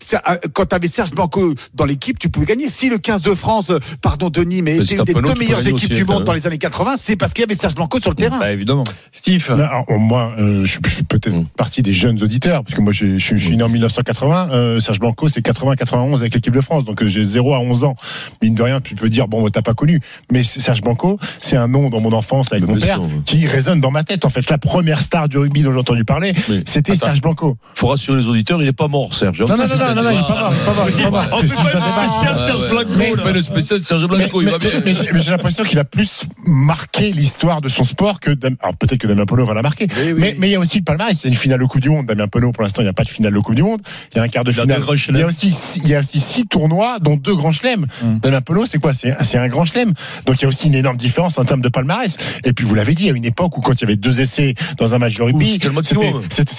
ça, 0.00 0.20
euh, 0.28 0.36
quand 0.52 0.66
tu 0.66 0.74
avais 0.74 0.88
Serge 0.88 1.10
Blanco 1.12 1.54
dans 1.74 1.84
l'équipe, 1.84 2.18
tu 2.18 2.28
pouvais 2.28 2.46
gagner. 2.46 2.68
Si 2.68 2.88
le 2.90 2.98
15 2.98 3.22
de 3.22 3.34
France, 3.34 3.72
pardon 4.02 4.28
Denis, 4.30 4.62
mais 4.62 4.72
Mais 4.72 4.76
était 4.78 4.86
c'est 4.86 4.96
une 4.96 5.04
des 5.04 5.14
deux 5.14 5.34
meilleures 5.38 5.60
équipes 5.66 5.74
aussi, 5.74 5.88
du 5.88 6.04
monde 6.04 6.24
dans 6.24 6.32
les 6.32 6.46
années 6.46 6.58
80, 6.58 6.94
c'est 6.98 7.16
parce 7.16 7.32
qu'il 7.32 7.42
y 7.42 7.44
avait 7.44 7.54
Serge 7.54 7.74
Blanco 7.74 8.00
sur 8.00 8.10
le 8.10 8.16
terrain. 8.16 8.38
Bah, 8.40 8.52
évidemment. 8.52 8.84
Steve. 9.12 9.46
Non, 9.50 9.56
alors, 9.64 9.84
moi, 9.98 10.32
euh, 10.38 10.64
je, 10.64 10.78
je 10.84 10.90
suis 10.90 11.02
peut-être 11.04 11.30
Mm. 11.30 11.44
partie 11.56 11.82
des 11.82 11.94
jeunes 11.94 12.20
auditeurs, 12.22 12.64
parce 12.64 12.74
que 12.74 12.80
moi, 12.80 12.92
j'ai- 12.92 13.18
je 13.18 13.24
suis 13.24 13.38
je 13.38 13.46
suis 13.46 13.56
né 13.56 13.62
en 13.62 13.68
1980. 13.68 14.48
euh, 14.52 14.80
Serge 14.80 14.98
Blanco, 14.98 15.28
c'est 15.28 15.42
80-91 15.52 16.18
avec 16.20 16.34
l'équipe 16.34 16.54
de 16.54 16.60
France. 16.60 16.84
Donc, 16.84 17.02
euh, 17.02 17.08
j'ai 17.08 17.24
0 17.24 17.54
à 17.54 17.58
11 17.60 17.84
ans. 17.84 17.94
Mine 18.42 18.54
de 18.54 18.62
rien, 18.62 18.80
tu 18.80 18.94
peux 18.94 19.08
dire, 19.08 19.28
bon, 19.28 19.48
t'as 19.48 19.62
pas 19.62 19.74
connu. 19.74 20.00
Mais 20.30 20.42
Serge 20.44 20.80
Blanco, 20.82 21.18
c'est 21.40 21.56
un 21.56 21.68
nom 21.68 21.90
dans 21.90 22.00
mon 22.00 22.12
enfance 22.12 22.52
avec 22.52 22.66
mon 22.66 22.76
père 22.78 22.96
sûr. 22.96 23.08
qui 23.24 23.46
résonne 23.46 23.80
dans 23.80 23.90
ma 23.90 24.04
tête. 24.04 24.24
En 24.24 24.28
fait, 24.28 24.48
la 24.50 24.58
première 24.58 25.00
star 25.00 25.28
du 25.28 25.38
rugby 25.38 25.62
dont 25.62 25.72
j'ai 25.72 25.78
entendu 25.78 26.04
parler, 26.04 26.34
c'était. 26.66 26.96
Serge 26.96 27.20
Blanco. 27.20 27.56
Faut 27.74 27.88
rassurer 27.88 28.18
les 28.20 28.28
auditeurs, 28.28 28.60
il 28.60 28.66
n'est 28.66 28.72
pas 28.72 28.88
mort, 28.88 29.14
Serge. 29.14 29.40
Non, 29.40 29.46
non, 29.48 29.56
non, 29.56 29.94
non, 29.94 30.02
non, 30.02 30.10
il 30.10 30.18
est 30.18 30.20
pas 30.22 30.40
mort, 30.40 30.52
il 30.52 30.60
est 30.60 30.64
pas 30.64 30.74
mort, 30.74 30.86
il 30.88 31.00
est 31.00 31.02
pas 31.04 31.10
mort. 31.10 31.26
On 31.32 31.36
fait 31.36 31.78
pas 31.78 32.08
Serge. 32.08 32.70
Blanco, 32.70 33.32
le 33.32 33.42
spécial 33.42 33.80
de 33.80 33.84
Serge 33.84 34.02
Mais, 34.02 34.08
Blanco, 34.18 34.40
il 34.40 34.44
mais- 34.46 34.50
va 34.52 34.58
bien. 34.58 34.70
mais 34.84 34.94
j'ai 34.94 35.30
l'impression 35.30 35.64
qu'il 35.64 35.78
a 35.78 35.84
plus 35.84 36.24
marqué 36.46 37.12
l'histoire 37.12 37.60
de 37.60 37.68
son 37.68 37.84
sport 37.84 38.20
que 38.20 38.30
alors 38.60 38.74
peut-être 38.76 38.98
que 39.00 39.06
Damien 39.06 39.24
Penaud 39.26 39.44
va 39.46 39.54
la 39.54 39.62
marquer. 39.62 39.86
Mais, 40.16 40.34
il 40.40 40.48
y 40.48 40.54
a 40.54 40.60
aussi 40.60 40.78
le 40.78 40.84
palmarès. 40.84 41.18
Il 41.22 41.24
y 41.24 41.26
a 41.26 41.28
une 41.32 41.36
finale 41.38 41.62
au 41.62 41.68
Coupe 41.68 41.80
du 41.80 41.88
Monde. 41.90 42.06
Damien 42.06 42.28
Penaud, 42.28 42.52
pour 42.52 42.62
l'instant, 42.62 42.82
il 42.82 42.84
n'y 42.84 42.90
a 42.90 42.94
pas 42.94 43.04
de 43.04 43.08
finale 43.08 43.36
au 43.36 43.42
Coupe 43.42 43.54
du 43.54 43.62
Monde. 43.62 43.80
Il 44.12 44.18
y 44.18 44.20
a 44.20 44.22
un 44.22 44.28
quart 44.28 44.44
de 44.44 44.52
finale. 44.52 44.68
deux 44.68 44.82
grands 44.82 44.92
Il 44.92 44.96
y 44.96 44.98
chelems. 45.00 45.22
a 45.22 45.26
aussi, 45.26 45.39
six- 45.50 45.80
il 45.82 45.88
y 45.88 45.94
a 45.94 46.00
aussi 46.00 46.20
six 46.20 46.46
tournois, 46.46 46.98
dont 47.00 47.16
deux 47.16 47.34
grands 47.34 47.52
chelems. 47.52 47.86
Mm. 48.02 48.18
Damien 48.20 48.40
Penaud, 48.42 48.66
c'est 48.66 48.78
quoi? 48.78 48.92
C'est 48.94 49.38
un 49.38 49.48
grand 49.48 49.64
chelem. 49.64 49.92
Donc 50.26 50.36
il 50.40 50.42
y 50.42 50.44
a 50.44 50.48
aussi 50.48 50.66
une 50.66 50.74
énorme 50.74 50.96
différence 50.98 51.38
en 51.38 51.44
termes 51.44 51.62
de 51.62 51.68
palmarès. 51.68 52.16
Et 52.44 52.52
puis 52.52 52.64
vous 52.66 52.74
l'avez 52.74 52.94
dit, 52.94 53.04
il 53.04 53.08
y 53.08 53.10
a 53.10 53.14
une 53.16 53.24
époque 53.24 53.56
où 53.56 53.60
quand 53.60 53.72
il 53.74 53.80
y 53.82 53.84
avait 53.84 53.96
deux 53.96 54.20
essais 54.20 54.54
dans 54.78 54.92
un 54.94 54.98
match 54.98 55.14
de 55.16 55.22
rugby, 55.22 55.58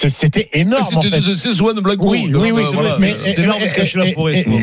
c'était 0.08 0.50
énorme. 0.54 0.82
en 0.82 0.84
C'était 1.00 1.10
fait. 1.10 1.20
deux 1.20 1.30
essais, 1.30 1.52
Swan 1.52 1.78
Blanco. 1.80 2.10
Oui, 2.10 2.30
oui, 2.34 2.50
oui, 2.50 2.62
euh. 2.62 2.96
Mais 2.98 3.14
C'était 3.18 3.42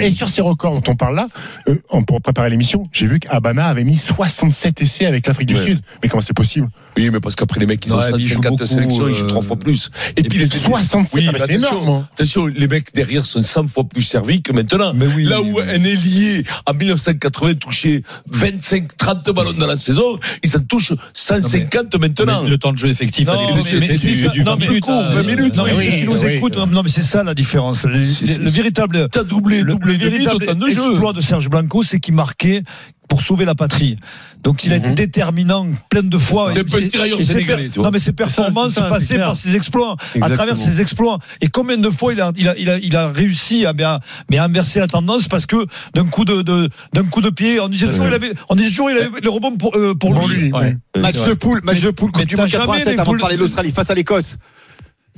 et- 0.08 0.12
sur 0.12 0.30
ces 0.30 0.42
records 0.42 0.80
dont 0.82 0.92
on 0.92 0.96
parle 0.96 1.16
là, 1.16 1.28
euh, 1.68 1.76
pour 2.06 2.22
préparer 2.22 2.50
l'émission, 2.50 2.84
j'ai 2.92 3.06
vu 3.08 3.20
qu'Abana 3.20 3.68
avait 3.68 3.84
mis 3.84 3.98
67 3.98 4.82
essais 4.82 5.06
avec 5.06 5.28
l'Afrique 5.28 5.48
du. 5.48 5.56
Sud. 5.60 5.82
Mais 6.02 6.10
comment 6.10 6.22
c'est 6.22 6.34
possible? 6.36 6.70
Oui, 6.98 7.10
mais 7.12 7.20
parce 7.20 7.36
qu'après 7.36 7.60
les 7.60 7.66
mecs, 7.66 7.86
ils 7.86 7.94
ont 7.94 7.98
Ouais, 7.98 8.04
mais 8.12 8.18
ils 8.18 8.22
jouent 8.26 8.36
150 8.42 8.58
beaucoup, 8.58 8.66
sélections, 8.66 9.08
ils 9.08 9.14
jouent 9.14 9.26
euh, 9.26 9.28
trois 9.30 9.42
fois 9.42 9.56
plus. 9.58 9.92
Et, 10.18 10.24
puis 10.24 10.40
les 10.40 10.48
67, 10.48 11.14
Oui, 11.20 11.26
ah, 11.28 11.32
mais 11.34 11.40
c'est 11.40 11.44
attention, 11.56 11.82
énorme. 11.84 12.08
Attention, 12.14 12.46
les 12.48 12.68
mecs 12.68 12.94
derrière 12.94 13.26
sont 13.26 13.42
100 13.42 13.68
fois 13.68 13.84
plus 13.84 14.09
servis 14.10 14.42
que 14.42 14.52
maintenant. 14.52 14.94
Mais 14.94 15.06
oui. 15.16 15.24
Là 15.26 15.42
où 15.42 15.60
un 15.60 15.84
ailier 15.84 16.44
en 16.66 16.74
1980 16.74 17.54
touchait 17.56 18.02
25, 18.32 18.98
30 18.98 19.30
ballons 19.32 19.54
dans 19.54 19.68
la 19.68 19.78
saison, 19.78 20.20
ils 20.44 20.56
en 20.58 20.62
touchent 20.62 20.94
150 21.14 21.96
maintenant. 22.00 22.44
Le 22.44 22.58
temps 22.58 22.72
de 22.74 22.78
jeu 22.78 22.88
effectif 22.90 23.28
à 23.30 23.34
Non, 23.36 23.56
mais- 23.56 23.96
c'est 23.96 24.08
du, 24.08 24.16
ça. 24.22 24.30
du 24.30 24.44
Non, 24.44 24.52
20 24.54 24.58
mais 24.60 24.68
minutes. 24.68 24.84
court, 24.84 24.94
à- 24.94 25.14
20 25.14 25.24
minutes, 25.24 25.56
non, 25.56 25.64
oui, 25.64 25.72
mais 25.78 25.84
ceux 25.86 25.92
oui, 25.92 26.00
qui 26.00 26.06
nous 26.06 26.24
oui. 26.24 26.32
écoutent, 26.34 26.58
non, 26.58 26.68
non, 26.68 26.84
mais 26.84 26.90
c'est 26.90 27.02
ça 27.02 27.24
la 27.24 27.34
différence. 27.34 27.86
Le, 27.86 28.50
véritable, 28.50 29.08
T'as 29.12 29.24
doublé, 29.24 29.64
doublé 29.64 29.98
le 29.98 30.10
véritable 30.10 30.46
temps 30.46 30.56
de 30.56 30.68
jeu. 30.70 30.74
exploit 30.92 31.14
de 31.14 31.22
Serge 31.22 31.50
Blanco, 31.50 31.84
c'est 31.84 32.00
qu'il 32.00 32.14
marquait 32.16 32.64
pour 33.10 33.22
sauver 33.22 33.44
la 33.44 33.56
patrie. 33.56 33.98
Donc 34.44 34.64
il 34.64 34.72
a 34.72 34.78
été 34.78 34.90
Mhm. 34.90 34.96
déterminant 34.96 35.68
plein 35.90 36.04
de 36.04 36.18
fois. 36.18 36.54
Tirailleur 36.54 37.20
et 37.20 37.24
ses 37.24 37.34
sénégalais, 37.34 37.64
per- 37.66 37.70
tu 37.72 37.80
vois. 37.80 37.88
Non 37.88 37.92
mais 37.92 38.00
ses 38.00 38.14
performances 38.14 38.70
c'est 38.76 38.80
ça, 38.80 38.86
c'est 38.86 38.90
passaient 38.94 39.14
clair. 39.16 39.26
par 39.28 39.36
ses 39.36 39.56
exploits, 39.56 39.98
à 40.22 40.30
travers 40.30 40.58
ses 40.58 40.80
exploits. 40.80 41.20
Et 41.42 41.48
combien 41.48 41.76
de 41.78 41.90
fois 41.90 42.14
il 42.14 42.22
a, 42.22 42.32
il 42.38 42.48
a, 42.48 42.58
il 42.58 42.70
a, 42.70 42.78
il 42.78 42.96
a 42.96 43.10
réussi 43.10 43.66
à, 43.66 43.74
mais 43.74 43.84
à, 43.84 44.00
mais 44.30 44.38
à 44.38 44.46
inverser 44.46 44.80
la 44.80 44.88
tendance 44.88 45.28
parce 45.28 45.46
que 45.46 45.66
d'un 45.96 46.06
coup 46.06 46.24
de, 46.24 46.42
de 46.44 46.70
d'un 46.94 47.04
coup 47.04 47.22
de 47.22 47.30
pied, 47.32 47.60
on 47.60 47.68
disait 47.68 47.88
toujours 47.88 48.08
il 48.08 48.14
avait, 48.14 48.32
on 48.48 48.56
disait 48.56 48.70
toujours 48.70 48.92
il 48.92 48.98
avait 48.98 49.10
le 49.22 49.30
rebond 49.30 49.58
pour, 49.58 49.76
euh, 49.76 49.94
pour 49.96 50.14
lui. 50.28 50.52
Ouais. 50.54 50.78
Match 50.98 51.22
de 51.26 51.34
poule, 51.34 51.62
match 51.64 51.82
de 51.82 51.90
poule, 51.90 52.12
Mais 52.16 52.22
Coupe 52.22 52.30
du 52.30 52.36
t'as 52.36 52.42
Monde 52.44 52.50
jamais 52.52 52.66
87 52.66 52.94
les 52.94 53.00
avant 53.00 53.14
de 53.14 53.18
parler 53.20 53.36
de 53.36 53.42
l'Australie 53.42 53.72
face 53.72 53.90
à 53.90 53.96
l'Écosse. 53.96 54.38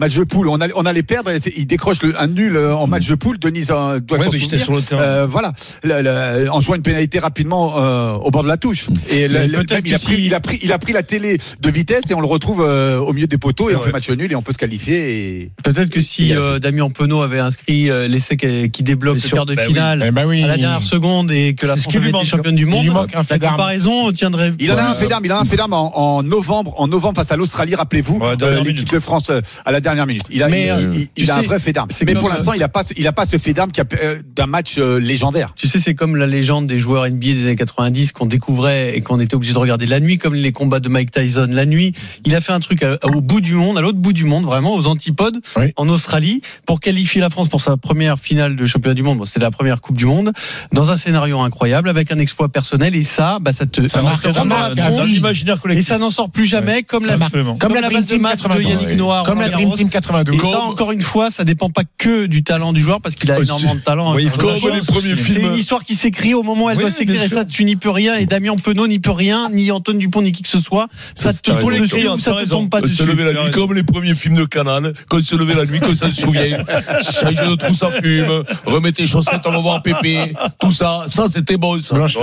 Match 0.02 0.16
de 0.16 0.24
poule, 0.24 0.48
on, 0.50 0.60
allait- 0.60 0.74
on 0.76 0.86
allait 0.88 1.04
perdre, 1.04 1.30
il 1.56 1.68
décroche 1.68 2.02
le, 2.02 2.20
un 2.20 2.26
nul 2.26 2.56
euh, 2.58 2.74
en 2.76 2.88
match 2.88 3.08
de 3.08 3.14
poule. 3.14 3.38
Denise 3.38 3.68
euh, 3.70 4.00
doit 4.00 4.18
Ouais, 4.18 4.26
s'en 4.26 4.32
mais 4.32 4.40
j'étais 4.40 4.58
souvenir. 4.58 4.82
sur 4.82 4.96
le 4.96 4.98
terrain. 4.98 5.02
Euh, 5.04 5.28
voilà, 5.28 5.54
Le- 5.84 6.02
le- 6.02 6.50
en 6.52 6.60
jouant 6.60 6.74
une 6.74 6.82
pénalité 6.82 7.20
rapidement 7.20 7.76
euh, 7.78 8.14
au 8.14 8.32
bord 8.32 8.42
de 8.42 8.48
la 8.48 8.58
touche. 8.58 8.88
Et 9.12 9.28
même, 9.30 9.48
il, 9.48 9.56
a 9.56 9.64
pris, 9.80 10.00
si- 10.00 10.26
il, 10.26 10.34
a 10.34 10.40
pris, 10.40 10.60
il 10.64 10.72
a 10.74 10.80
pris 10.80 10.92
la 10.94 11.04
télé 11.04 11.38
de 11.62 11.70
vitesse 11.70 12.02
et 12.10 12.16
on 12.16 12.20
le 12.20 12.26
retrouve 12.26 12.64
euh, 12.68 12.98
au 12.98 13.14
milieu 13.14 13.28
des 13.28 13.38
poteaux 13.38 13.70
et 13.70 13.76
on 13.76 13.82
fait 13.84 13.92
match 13.92 14.10
nul 14.10 14.32
et 14.32 14.36
on 14.36 14.42
peut 14.42 14.54
se 14.54 14.58
qualifier. 14.58 15.42
Et... 15.44 15.52
Peut-être 15.64 15.92
que 15.92 16.02
si 16.02 16.30
Il 16.30 16.34
a- 16.34 16.42
euh, 16.42 16.60
Damien 16.60 16.90
Penaud 16.90 17.22
avait 17.22 17.38
inscrit 17.38 17.92
euh, 17.92 18.08
l'essai 18.08 18.38
qui, 18.38 18.72
qui 18.72 18.82
débloque 18.82 19.18
le 19.24 19.30
quart 19.30 19.46
de 19.46 19.54
bah 19.54 19.68
finale 19.68 20.12
Eh 20.18 20.26
oui. 20.26 20.44
à 20.44 20.48
la 20.48 20.58
dernière 20.58 20.82
seconde 20.82 21.32
et 21.32 21.54
que 21.54 21.68
la 21.68 21.76
France 21.76 21.96
avait 21.96 22.10
été 22.10 22.26
championne 22.26 22.56
du 22.56 22.66
monde, 22.66 22.88
la 23.14 23.38
comparaison 23.40 24.12
tiendrait. 24.14 24.54
Il 24.60 24.72
en 24.72 24.78
a 24.78 24.82
un 24.82 24.96
fait 24.96 25.08
d'armes, 25.08 25.26
il 25.26 25.32
en 25.32 25.38
a 25.38 25.42
un 25.42 25.46
fait 25.46 25.58
d'armes 25.58 25.74
en, 25.74 26.24
novembre, 26.24 26.74
en 26.82 26.88
novembre 26.88 27.18
face 27.18 27.32
à 27.32 27.36
l'Australie, 27.38 27.76
rappelez-vous, 27.76 28.20
l'équipe 28.66 28.90
de 28.90 29.00
France 29.00 29.30
à 29.64 29.72
la 29.72 29.80
dernière 29.80 29.91
dernière 29.92 30.08
minute. 30.08 30.24
Il 30.30 30.42
a, 30.44 30.48
Mais, 30.50 30.64
il- 30.66 30.70
euh, 30.72 31.06
il- 31.18 31.32
a 31.32 31.38
un 31.38 31.42
vrai 31.42 31.60
fait 31.60 31.74
d'armes. 31.74 31.90
Mais 32.06 32.14
comme 32.14 32.22
pour 32.24 32.30
l'instant, 32.30 32.54
il 32.54 32.64
a 32.64 32.70
pas, 32.70 32.84
ce- 32.84 32.94
il 32.98 33.06
a 33.08 33.12
pas 33.12 33.26
ce 33.26 33.38
fait 33.38 33.54
d'armes 33.54 33.72
euh, 34.02 34.16
d'un 34.36 34.46
match 34.48 34.76
euh, 34.78 35.00
légendaire. 35.00 35.54
Tu 35.56 35.68
sais, 35.68 35.80
c'est 35.80 35.96
comme 35.96 36.16
la 36.16 36.28
légende 36.28 36.68
des 36.68 36.80
joueurs 36.80 37.06
NBA 37.06 37.34
des 37.34 37.44
années 37.46 37.56
90 37.56 38.12
qu'on 38.14 38.26
découvrait 38.26 38.96
et 38.98 39.02
qu'on 39.02 39.20
était 39.20 39.36
obligé 39.36 39.54
de 39.54 39.58
regarder 39.60 39.86
la 39.86 40.00
nuit, 40.00 40.18
comme 40.18 40.36
les 40.36 40.52
combats 40.52 40.80
de 40.80 40.90
Mike 40.90 41.12
Tyson 41.12 41.48
la 41.52 41.66
nuit. 41.66 41.94
Il 42.26 42.36
a 42.36 42.42
fait 42.42 42.52
un 42.54 42.60
truc 42.60 42.84
à- 42.84 42.98
au 43.06 43.22
bout 43.22 43.42
du 43.42 43.54
monde, 43.56 43.78
à 43.78 43.82
l'autre 43.82 43.98
bout 44.00 44.14
du 44.14 44.26
monde, 44.26 44.46
vraiment 44.46 44.74
aux 44.74 44.88
antipodes, 44.88 45.40
Oui. 45.58 45.72
en 45.76 45.90
Australie, 45.90 46.42
pour 46.66 46.80
qualifier 46.80 47.22
la 47.22 47.30
France 47.30 47.50
pour 47.50 47.62
sa 47.62 47.78
première 47.78 48.20
finale 48.20 48.56
de 48.56 48.66
championnat 48.66 48.94
du 48.96 49.04
monde. 49.04 49.18
Bon, 49.20 49.26
c'était 49.26 49.40
la 49.40 49.52
première 49.52 49.82
Coupe 49.82 49.98
du 49.98 50.06
Monde, 50.06 50.32
dans 50.74 50.90
un 50.92 50.98
scénario 50.98 51.40
incroyable, 51.40 51.90
avec 51.90 52.12
un 52.12 52.20
exploit 52.20 52.50
personnel. 52.50 52.96
Et 52.96 53.04
ça, 53.04 53.40
bah, 53.42 53.52
ça 53.52 53.66
te, 53.66 53.82
Ça 53.88 54.00
ça 54.00 54.02
marque, 54.02 54.26
la 54.26 54.90
dans 54.92 55.04
l'imaginaire 55.04 55.56
Et 55.58 55.60
collectif. 55.60 55.88
ça 55.88 55.98
n'en 55.98 56.10
sort 56.10 56.30
plus 56.30 56.46
jamais, 56.46 56.84
comme 56.84 57.04
Ça 57.04 57.12
la, 57.12 57.18
marque. 57.18 57.32
comme, 57.34 57.58
Comme 57.58 57.74
la 57.74 57.82
la 57.82 57.88
Dream 57.88 58.00
balle 58.00 58.04
de 58.08 58.10
Team 58.14 58.22
match 58.22 58.38
de 58.38 58.44
92. 58.44 58.82
Yannick. 58.84 58.98
Noir. 58.98 59.26
Comme 59.26 59.40
la 59.42 59.50
Dream. 59.50 59.70
Team 59.82 59.90
92. 59.90 60.36
Et 60.36 60.40
ça, 60.40 60.60
encore 60.62 60.92
une 60.92 61.02
fois, 61.02 61.32
ça 61.32 61.44
dépend 61.44 61.70
pas 61.70 61.82
que 61.98 62.26
du 62.28 62.44
talent 62.44 62.72
du 62.74 62.82
joueur, 62.82 63.02
parce 63.02 63.16
qu'il 63.16 63.32
a 63.32 63.38
Oh, 63.40 63.44
énormément 63.44 63.76
de 63.76 63.80
talent. 63.80 64.14
Oui, 64.16 64.24
il 64.24 64.46
hein. 64.46 64.80
aussi. 64.96 65.16
C'est 65.18 65.42
une 65.42 65.56
histoire 65.56 65.84
qui 65.84 65.96
s'écrit 65.96 66.34
au 66.34 66.44
moment 66.44 66.66
où 66.66 66.70
elle 66.70 66.78
Oui, 66.78 66.84
doit 66.84 66.92
s'écrire 66.92 67.24
et 67.24 67.28
ça 67.28 67.46
tu 67.46 67.64
n'y 67.64 67.76
peux 67.76 67.90
rien 67.90 68.16
et 68.16 68.26
Damien 68.26 68.56
Penaud 68.56 68.88
n'y 68.88 69.00
peut 69.00 69.12
rien 69.12 69.50
ni 69.50 69.72
Antoine 69.72 69.98
Dupont 69.98 70.22
ni 70.22 70.32
qui 70.32 70.44
que 70.44 70.50
ce 70.50 70.60
soit 70.60 70.88
ça 71.16 71.32
Ça, 71.32 71.40
te 71.40 71.52
tombe 71.52 71.74
dessus 71.74 72.08
ou 72.08 72.20
ça 72.20 72.34
te 72.34 72.50
tombe 72.50 72.70
pas 72.70 72.80
se 72.80 72.84
dessus 72.84 73.06
levait 73.06 73.34
la 73.34 73.44
nuit 73.44 73.52
comme 73.52 73.74
les 73.74 73.84
premiers 73.84 74.16
films 74.16 74.36
de 74.36 74.46
Canal, 74.46 74.94
quand 75.10 75.22
se 75.22 75.36
levait 75.36 75.56
la 75.56 75.66
nuit, 75.66 75.80
qu'on 75.80 75.96
s'en 75.96 76.12
souvient. 76.12 76.58
Changer 77.22 77.48
de 77.48 77.56
trou, 77.56 77.74
ça 77.74 77.90
fume. 77.90 78.44
Remettez 78.66 79.04
les 79.04 79.08
chaussettes, 79.08 79.42
on 79.46 79.52
va 79.52 79.60
voir 79.60 79.82
Pépé. 79.82 80.34
Tout 80.60 80.72
ça, 80.72 81.04
ça 81.08 81.26
c'était 81.30 81.58
bon, 81.58 81.80
ça. 81.82 82.08
Ça, 82.08 82.22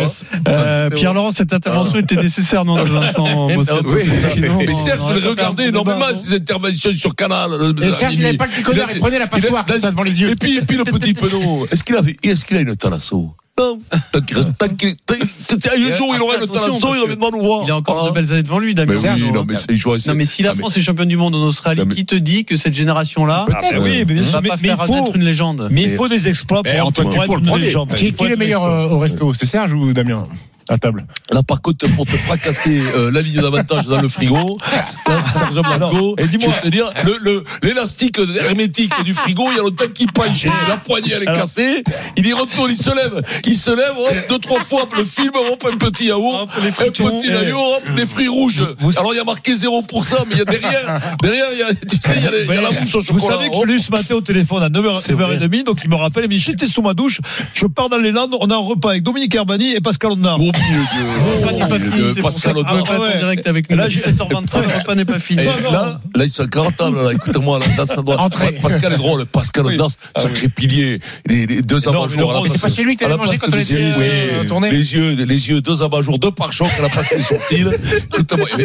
Euh, 0.48 0.84
c'était 0.84 0.96
Pierre-Laurent 0.96 1.32
cette 1.32 1.52
intervention 1.52 1.98
était 1.98 2.16
nécessaire 2.16 2.64
non 2.64 2.76
Vincent 2.76 3.48
Oui, 3.86 4.74
Serge, 4.74 5.20
je 5.20 5.28
regardais 5.28 5.64
bon 5.64 5.80
énormément 5.80 6.14
ces 6.14 6.34
interventions 6.34 6.92
sur 6.94 7.14
Canal. 7.14 7.37
Et 7.82 7.92
Serge, 7.92 8.14
il 8.14 8.22
n'avait 8.22 8.36
pas 8.36 8.46
le 8.46 8.56
décodeur, 8.56 8.88
il 8.92 9.00
prenait 9.00 9.18
la 9.18 9.26
passoire, 9.26 9.64
il 9.66 9.70
a- 9.70 9.72
comme 9.74 9.80
ça, 9.82 9.90
devant 9.90 10.02
les 10.02 10.20
yeux. 10.20 10.30
Et 10.30 10.36
puis, 10.36 10.58
et 10.58 10.62
puis 10.62 10.76
le 10.76 10.84
petit 10.84 11.14
Penaud, 11.14 11.66
est-ce 11.70 11.82
qu'il 11.84 11.96
avait, 11.96 12.16
est-ce 12.22 12.44
qu'il 12.44 12.56
a 12.56 12.60
une 12.60 12.76
thalasso? 12.76 13.34
Non. 13.58 13.76
Tant 14.12 14.20
qu'il 14.20 14.36
reste, 14.36 14.56
tant 14.56 14.68
qu'il, 14.68 14.94
tant- 15.04 15.14
tant- 15.16 15.56
un 15.74 15.96
jour, 15.96 16.14
il 16.14 16.16
Attention, 16.16 16.46
thalasso, 16.46 16.78
parce 16.80 16.96
il 16.96 17.00
reviendra 17.02 17.30
nous 17.32 17.40
voir. 17.40 17.62
il 17.66 17.70
a 17.72 17.76
encore 17.76 18.06
de 18.08 18.14
belles 18.14 18.32
années 18.32 18.44
devant 18.44 18.60
lui 18.60 18.72
Damien 18.72 18.94
Mais 19.02 19.10
oui, 19.20 19.32
non, 19.32 19.44
mais 19.44 19.56
c'est 19.56 19.74
joueur. 19.74 19.98
non 20.06 20.14
mais 20.14 20.26
si 20.26 20.44
la 20.44 20.52
Ah, 20.52 20.54
France 20.54 20.76
est 20.76 20.80
championne 20.80 21.08
du 21.08 21.16
monde 21.16 21.34
en 21.34 21.42
Australie 21.42 21.82
qui 21.88 22.06
te 22.06 22.14
dit 22.14 22.44
que 22.44 22.56
cette 22.56 22.74
génération 22.74 23.26
là 23.26 23.46
Ah, 23.52 23.58
ben 23.60 23.82
oui, 23.82 24.04
mais, 24.06 24.14
va 24.14 24.42
pas 24.42 24.56
faire 24.56 24.78
il 24.80 24.86
faut, 24.86 24.92
naître 24.94 25.16
une 25.16 25.24
légende 25.24 25.68
mais 25.72 25.82
il 25.82 25.90
faut 25.96 26.06
des 26.06 26.28
exploits 26.28 26.62
Mais 26.64 26.78
pour, 26.78 26.88
être 26.88 27.34
le 27.34 27.48
une 27.48 27.56
légende. 27.58 27.92
Qui, 27.94 28.12
faut 28.12 28.18
qui 28.18 28.24
est 28.26 28.28
le 28.28 28.36
meilleur 28.36 28.62
au 28.92 28.98
resto? 29.00 29.34
C'est 29.34 29.46
Serge 29.46 29.72
ou 29.72 29.92
Damien? 29.92 30.22
À 30.70 30.78
table. 30.78 31.06
Là, 31.30 31.42
par 31.42 31.60
contre, 31.62 31.86
pour 31.94 32.04
te 32.04 32.16
fracasser 32.16 32.80
euh, 32.94 33.10
la 33.10 33.22
ligne 33.22 33.40
d'avantage 33.40 33.86
dans 33.86 34.00
le 34.00 34.08
frigo, 34.08 34.58
là, 35.06 35.20
Serge 35.32 35.60
Blanco. 35.62 36.14
Et 36.18 36.26
dis-moi- 36.26 36.48
je 36.48 36.54
vais 36.56 36.62
te 36.62 36.68
dire, 36.68 36.90
le, 37.04 37.16
le, 37.22 37.44
l'élastique 37.62 38.18
hermétique 38.40 38.92
du 39.04 39.14
frigo, 39.14 39.44
il 39.50 39.56
y 39.56 39.60
a 39.60 39.62
le 39.62 39.70
temps 39.70 39.84
qui 39.94 40.06
penche. 40.06 40.44
La 40.68 40.76
poignée, 40.76 41.12
elle 41.16 41.22
est 41.22 41.28
Alors- 41.28 41.42
cassée. 41.42 41.82
Il 42.16 42.26
y 42.26 42.32
retourne, 42.32 42.70
il 42.70 42.76
se 42.76 42.90
lève. 42.94 43.22
Il 43.46 43.56
se 43.56 43.70
lève, 43.70 43.94
hop, 43.96 44.14
deux, 44.28 44.38
trois 44.38 44.60
fois, 44.60 44.88
le 44.96 45.04
film, 45.04 45.30
hop, 45.52 45.64
un 45.72 45.76
petit 45.76 46.06
yaourt. 46.06 46.42
Hop, 46.42 46.50
les 46.62 46.68
Un 46.68 46.90
petit 46.90 47.02
yaourt, 47.02 47.82
hop, 47.86 47.94
des 47.94 48.06
fruits 48.06 48.28
rouges. 48.28 48.62
Vous- 48.80 48.98
Alors, 48.98 49.14
il 49.14 49.16
y 49.16 49.20
a 49.20 49.24
marqué 49.24 49.54
0%, 49.54 50.16
mais 50.28 50.34
il 50.34 50.38
y 50.38 50.42
a 50.42 50.44
derrière, 50.44 51.00
derrière, 51.22 51.46
il 51.52 51.58
y 51.58 51.62
a, 51.62 51.72
tu 51.74 51.96
sais, 51.96 52.14
il 52.16 52.22
y 52.24 52.26
a, 52.26 52.30
les- 52.30 52.44
il 52.44 52.54
y 52.54 52.58
a 52.58 52.60
la 52.62 52.80
mousse 52.80 52.94
au 52.94 53.00
Vous 53.00 53.20
savez 53.20 53.48
que 53.48 53.56
je 53.56 53.64
l'ai 53.66 53.74
eu 53.74 53.78
ce 53.80 53.90
matin 53.90 54.14
au 54.16 54.20
téléphone 54.20 54.62
à 54.62 54.68
9h, 54.68 55.00
C'est 55.00 55.12
vrai. 55.14 55.38
9h30, 55.38 55.64
donc 55.64 55.78
il 55.84 55.90
me 55.90 55.96
rappelle, 55.96 56.24
il 56.24 56.28
me 56.28 56.34
dit 56.34 56.38
j'étais 56.40 56.66
sous 56.66 56.82
ma 56.82 56.94
douche, 56.94 57.20
je 57.54 57.66
pars 57.66 57.88
dans 57.88 57.96
les 57.98 58.12
Landes, 58.12 58.34
on 58.40 58.50
a 58.50 58.54
un 58.54 58.58
repas 58.58 58.90
avec 58.90 59.02
Dominique 59.02 59.34
Herbani 59.34 59.74
et 59.74 59.80
Pascal 59.80 60.12
Ondard. 60.12 60.38
De, 60.58 62.20
Pascal 62.20 62.56
ouais. 62.56 62.64
en 62.64 63.18
direct 63.18 63.46
avec 63.46 63.70
nous. 63.70 63.76
Là, 63.76 63.84
Là, 63.84 63.88
j'ai- 63.88 64.00
17h23, 64.00 64.60
le 64.62 64.78
repas 64.78 64.94
n'est 64.94 65.04
pas 65.04 65.20
fini. 65.20 65.44
Là, 65.44 66.00
ils 66.16 66.30
sont 66.30 66.46
cartables. 66.46 66.98
Écoutez-moi, 67.12 67.60
là, 67.76 67.86
ça 67.86 68.02
doit. 68.02 68.16
Pascal 68.62 68.92
est 68.92 68.96
drôle. 68.96 69.26
Pascal 69.26 69.66
Ah 70.14 70.20
sacré 70.20 70.48
pilier. 70.48 71.00
Les, 71.26 71.62
deux 71.62 71.78
Non, 71.86 72.42
mais 72.42 72.48
c'est 72.48 72.60
pas 72.60 72.68
chez 72.68 72.82
lui 72.82 72.96
que 72.96 73.00
t'allais 73.04 73.16
la 73.16 73.24
manger 73.24 73.38
quand 73.38 73.48
on 73.52 73.58
était 73.58 74.46
tourné 74.46 74.70
Les 74.70 74.94
yeux, 74.94 75.10
les 75.24 75.48
yeux, 75.48 75.60
deux 75.60 75.82
abat-jours, 75.82 76.18
deux 76.18 76.30
par 76.30 76.52
choc, 76.52 76.68
elle 76.78 76.84
a 76.84 76.88
passé 76.88 77.16
les 77.16 77.22
sourcils. 77.22 77.66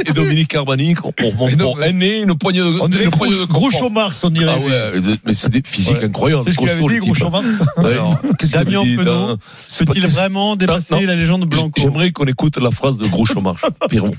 Et 0.07 0.11
Dominique 0.13 0.55
mon 1.37 1.47
mais- 1.75 1.89
aîné, 1.89 2.21
une 2.21 2.35
poignée 2.35 2.59
de, 2.59 2.79
On 2.81 2.87
dirait 2.87 3.05
Gros. 3.05 3.89
Marx, 3.89 4.23
on 4.23 4.29
dirait. 4.29 4.53
Ah 4.55 4.59
ouais, 4.59 5.01
mais 5.25 5.33
c'est 5.33 5.49
des 5.49 5.61
physiques 5.65 6.01
incroyables. 6.03 6.43
C'est 6.45 6.51
ce 6.51 6.57
qu'il 6.57 6.69
avait 6.69 6.79
dit, 6.81 6.99
Gros 6.99 7.13
qu'il 7.13 8.49
Damien 8.51 8.83
Penaud, 8.97 9.37
Peut-il 9.85 10.07
vraiment 10.07 10.55
dépasser 10.55 11.05
la 11.05 11.15
légende 11.15 11.45
Blanco 11.45 11.82
J'aimerais 11.83 12.11
qu'on 12.11 12.25
écoute 12.25 12.57
la 12.57 12.71
phrase 12.71 12.97
de 12.97 13.05
Gros 13.07 13.25
Chômage. 13.25 13.57
Pierrot. 13.89 14.15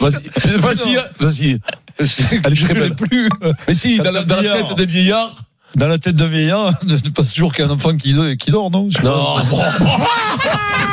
Vas-y, 0.00 0.56
vas-y, 0.58 0.98
vas-y. 1.20 1.58
Elle 1.98 2.52
est 2.52 2.64
très 2.64 2.74
belle. 2.74 2.94
plus. 2.94 3.28
Mais 3.68 3.74
si, 3.74 3.98
dans 3.98 4.10
la, 4.10 4.20
un 4.20 4.24
dans 4.24 4.36
la 4.36 4.40
vieillard. 4.42 4.68
tête 4.68 4.76
des 4.78 4.86
vieillards. 4.86 5.34
Dans 5.76 5.86
la 5.86 5.98
tête 5.98 6.16
d'un 6.16 6.26
vieillard, 6.26 6.72
de 6.82 6.96
pas 7.10 7.22
toujours 7.22 7.52
qu'il 7.54 7.64
y 7.64 7.68
a 7.68 7.70
un 7.70 7.74
enfant 7.74 7.96
qui, 7.96 8.12
qui 8.38 8.50
dort, 8.50 8.72
non? 8.72 8.88
Non. 9.04 9.36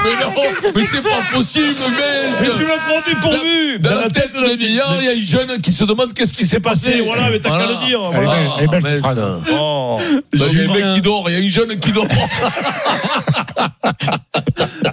mais 0.04 0.14
non, 0.24 0.32
mais 0.76 0.84
c'est 0.84 1.02
pas 1.02 1.10
possible, 1.34 1.66
mais. 1.98 2.30
Mais 2.42 2.48
tu 2.56 2.62
l'as 2.64 2.78
prends 2.88 3.02
dépourvu 3.12 3.80
Dans 3.80 3.96
la 3.96 4.10
tête 4.12 4.34
des 4.34 4.56
vieillards, 4.56 4.98
il 5.00 5.06
y 5.06 5.08
a 5.08 5.14
une 5.14 5.22
jeune 5.22 5.60
qui 5.62 5.74
se 5.74 5.84
demande 5.84 6.14
qu'est-ce 6.14 6.32
qui 6.34 6.46
s'est 6.46 6.60
passé. 6.60 7.02
Voilà, 7.02 7.32
mais 7.32 7.40
t'as 7.40 7.58
qu'à 7.58 7.66
le 7.66 7.88
dire. 7.88 8.00
Elle 8.14 8.22
est 8.22 8.26
Voilà. 8.26 8.40
belle, 8.40 8.52
elle 8.60 8.64
est 8.64 8.68
belle, 8.68 8.82
Ah, 8.84 8.90
cette 8.92 9.00
phrase. 9.00 9.20
mince. 9.20 9.42
Oh. 9.60 10.00
Bah, 10.38 10.46
Il 10.52 10.58
y 10.58 10.62
a 10.62 10.70
un 10.70 10.74
mec 10.74 10.94
qui 10.94 11.02
dort, 11.02 11.28
il 11.28 11.34
y 11.34 11.38
a 11.38 11.40
une 11.40 11.50
jeune 11.50 11.80
qui 11.80 11.92
dort. 11.92 12.08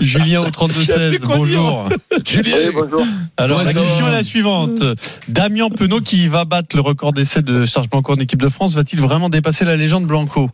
Julien 0.05 0.41
au 0.41 0.45
32-16, 0.49 1.21
bonjour. 1.27 1.89
Julien. 2.27 2.57
Oui, 2.59 2.71
bonjour. 2.75 3.03
Alors 3.37 3.59
la 3.63 3.73
question 3.73 4.09
est 4.09 4.13
la 4.13 4.23
suivante. 4.23 4.81
Damien 5.29 5.69
Penaud 5.71 6.01
qui 6.01 6.29
va 6.29 6.45
battre 6.45 6.77
le 6.77 6.83
record 6.83 7.13
d'essai 7.13 7.43
de 7.43 7.65
Serge 7.67 7.89
Blanco 7.89 8.13
en 8.13 8.17
équipe 8.17 8.41
de 8.43 8.49
France, 8.49 8.75
va-t-il 8.75 9.01
vraiment 9.01 9.29
dépasser 9.29 9.65
la 9.65 9.77
légende 9.77 10.07
Blanco? 10.07 10.49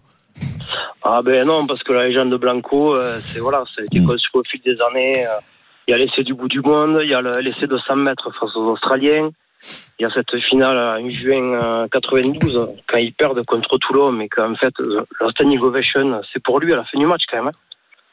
Ah 1.02 1.20
ben 1.24 1.46
non, 1.46 1.66
parce 1.66 1.82
que 1.82 1.92
la 1.92 2.06
légende 2.08 2.30
de 2.30 2.36
Blanco, 2.36 2.94
euh, 2.94 3.18
c'est 3.32 3.40
voilà, 3.40 3.64
ça 3.74 3.82
a 3.82 3.84
été 3.84 4.00
Mm. 4.00 4.06
construit 4.06 4.40
au 4.40 4.44
fil 4.44 4.60
des 4.64 4.76
années. 4.90 5.26
euh, 5.26 5.30
Il 5.88 5.92
y 5.92 5.94
a 5.94 5.98
l'essai 5.98 6.22
du 6.22 6.34
bout 6.34 6.46
du 6.48 6.60
monde, 6.60 7.00
il 7.02 7.08
y 7.10 7.14
a 7.14 7.20
le- 7.20 7.40
l'essai 7.40 7.66
de 7.66 7.76
100 7.78 7.96
mètres 7.96 8.30
face 8.38 8.54
aux 8.54 8.70
Australiens. 8.70 9.30
Il 9.98 10.02
y 10.02 10.06
a 10.06 10.10
cette 10.14 10.40
finale 10.48 10.76
en 11.02 11.10
juin 11.10 11.52
euh, 11.54 11.88
92, 11.90 12.68
quand 12.88 12.96
ils 12.98 13.12
perdent 13.12 13.44
contre 13.44 13.76
Toulon, 13.78 14.12
mais 14.12 14.28
qu'en 14.28 14.54
fait, 14.54 14.72
euh, 14.80 15.04
la 15.20 15.30
standing 15.32 15.58
ovation, 15.60 16.20
c'est 16.32 16.42
pour 16.42 16.60
lui 16.60 16.72
à 16.72 16.76
la 16.76 16.84
fin 16.84 16.98
du 16.98 17.06
match 17.06 17.22
quand 17.30 17.42
même. 17.42 17.48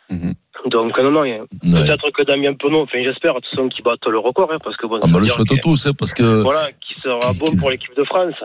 hein. 0.09 0.15
Mhm. 0.15 0.33
Donc 0.69 0.97
non, 0.97 1.11
non, 1.11 1.21
Ouais. 1.21 1.41
peut-être 1.63 2.11
que 2.11 2.23
Damien 2.23 2.53
enfin 2.81 2.99
j'espère, 3.03 3.33
de 3.35 3.39
toute 3.39 3.47
façon, 3.49 3.69
qu'il 3.69 3.83
batte 3.83 4.05
le 4.07 4.19
record, 4.19 4.51
hein, 4.51 4.57
parce 4.63 4.75
que 4.77 4.85
bon, 4.87 4.99
Ah, 5.01 5.07
bah, 5.07 5.19
le 5.19 5.27
souhaite 5.27 5.47
que- 5.47 5.61
tous, 5.61 5.87
hein, 5.87 5.91
parce 5.97 6.13
que. 6.13 6.41
voilà, 6.41 6.69
qui 6.81 6.93
sera 7.01 7.31
bon 7.39 7.55
pour 7.57 7.69
l'équipe 7.69 7.95
de 7.95 8.03
France. 8.03 8.35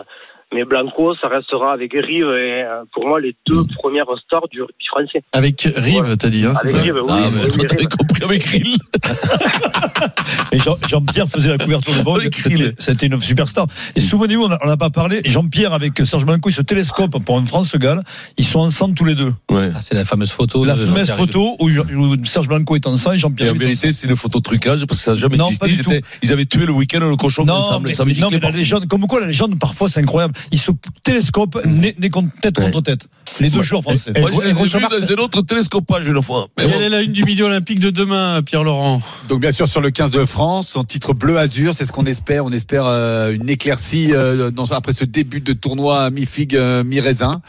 Mais 0.53 0.65
Blanco, 0.65 1.15
ça 1.21 1.27
restera 1.29 1.73
avec 1.73 1.91
Rive 1.93 2.25
et 2.25 2.63
euh, 2.63 2.83
pour 2.93 3.07
moi 3.07 3.19
les 3.19 3.35
deux 3.47 3.63
premières 3.75 4.05
stars 4.25 4.47
du 4.51 4.61
rugby 4.61 4.85
français. 4.87 5.23
Avec 5.33 5.67
Rive, 5.75 6.01
Ouais. 6.03 6.17
t'as 6.17 6.29
dit, 6.29 6.45
hein, 6.45 6.53
c'est 6.61 6.69
ça 6.69 6.77
Rive, 6.81 6.95
oui. 6.95 7.09
Ah, 7.09 7.29
mais 7.33 7.41
oui, 7.41 7.57
t'avais 7.65 7.79
Rive. 7.79 7.87
compris 7.87 8.23
avec 8.23 8.43
Rill. 8.43 8.77
Et 10.51 10.59
Jean- 10.59 10.77
Jean-Pierre 10.87 11.27
faisait 11.27 11.49
la 11.49 11.57
couverture 11.57 11.95
de 11.95 12.01
Vogue. 12.03 12.21
Avec 12.21 12.35
C'était 12.79 13.07
une 13.07 13.19
superstar. 13.19 13.67
Et 13.95 14.01
souvenez-vous, 14.01 14.43
on 14.61 14.67
n'a 14.67 14.77
pas 14.77 14.89
parlé. 14.89 15.21
Jean-Pierre 15.25 15.73
avec 15.73 15.97
Serge 16.05 16.25
Blanco, 16.25 16.49
ils 16.49 16.53
se 16.53 16.61
télescopent 16.61 17.23
pour 17.23 17.37
un 17.37 17.45
France-Gall. 17.45 18.01
Ils 18.37 18.45
sont 18.45 18.59
ensemble 18.59 18.93
tous 18.95 19.05
les 19.05 19.15
deux. 19.15 19.33
Ouais. 19.49 19.71
Ah, 19.73 19.81
c'est 19.81 19.95
la 19.95 20.05
fameuse 20.05 20.31
photo. 20.31 20.63
La 20.63 20.75
fameuse 20.75 21.11
photo 21.11 21.55
où, 21.59 21.69
Jean- 21.69 21.83
où 21.95 22.15
Serge 22.25 22.47
Blanco 22.47 22.75
est 22.75 22.85
ensemble 22.87 23.15
et 23.15 23.17
Et 23.17 23.21
Jean-Pierre 23.21 23.53
en 23.53 23.57
vérité, 23.57 23.91
c'est 23.93 24.07
une 24.07 24.15
photo 24.15 24.39
trucage 24.39 24.85
parce 24.85 24.99
que 24.99 25.05
ça 25.05 25.11
n'a 25.13 25.17
jamais 25.17 25.37
Non, 25.37 25.45
existé. 25.45 25.59
pas 25.65 25.67
du 25.67 25.73
Ils, 25.73 25.81
étaient- 25.81 26.01
ils 26.21 26.33
avaient 26.33 26.45
tué 26.45 26.65
le 26.65 26.71
week-end 26.73 26.99
le 26.99 27.15
cochon 27.15 27.45
Non, 27.45 27.55
ensemble. 27.55 27.87
mais, 27.87 27.93
ça 27.93 28.05
mais 28.05 28.13
non, 28.13 28.27
mais 28.31 28.39
la 28.39 28.51
légende, 28.51 28.87
comme 28.87 29.01
quoi 29.07 29.19
la 29.21 29.27
légende, 29.27 29.57
parfois, 29.59 29.89
c'est 29.89 29.99
incroyable. 30.01 30.33
Ils 30.51 30.59
se 30.59 30.71
télescopent 31.03 31.59
Mm. 31.65 31.79
nez, 31.79 31.95
nez 31.99 32.09
contre 32.09 32.29
tête 32.41 32.55
contre 32.55 32.81
tête. 32.81 33.01
Les 33.39 33.49
deux 33.49 33.61
joueurs 33.63 33.81
français. 33.81 34.11
Et- 34.15 34.19
Moi, 34.21 34.29
je 34.31 34.37
et 34.41 34.43
les 34.45 34.49
ai 34.59 34.63
vus 34.63 34.69
dans 34.89 35.11
un 35.11 35.23
autre 35.23 35.41
télescopage 35.41 36.07
une 36.07 36.21
fois. 36.21 36.47
Mais 36.57 36.65
Quelle 36.65 36.73
bon. 36.73 36.81
est 36.81 36.89
la 36.89 37.01
une 37.01 37.11
du 37.13 37.23
midi 37.23 37.41
olympique 37.41 37.79
de 37.79 37.89
demain, 37.89 38.41
Pierre 38.43 38.63
Laurent 38.63 39.01
Donc 39.29 39.39
bien 39.41 39.51
sûr 39.51 39.67
sur 39.67 39.81
le 39.81 39.89
15 39.91 40.11
de 40.11 40.25
France, 40.25 40.69
son 40.69 40.83
titre 40.83 41.13
bleu 41.13 41.37
azur, 41.37 41.73
c'est 41.73 41.85
ce 41.85 41.91
qu'on 41.91 42.05
espère. 42.05 42.45
On 42.45 42.51
espère 42.51 42.83
euh, 42.85 43.33
une 43.33 43.49
éclaircie 43.49 44.09
euh, 44.13 44.51
dans, 44.51 44.65
après 44.71 44.93
ce 44.93 45.05
début 45.05 45.41
de 45.41 45.53
tournoi 45.53 46.09
mi 46.11 46.25
figue 46.25 46.57
mi 46.85 46.99
raisin. 46.99 47.41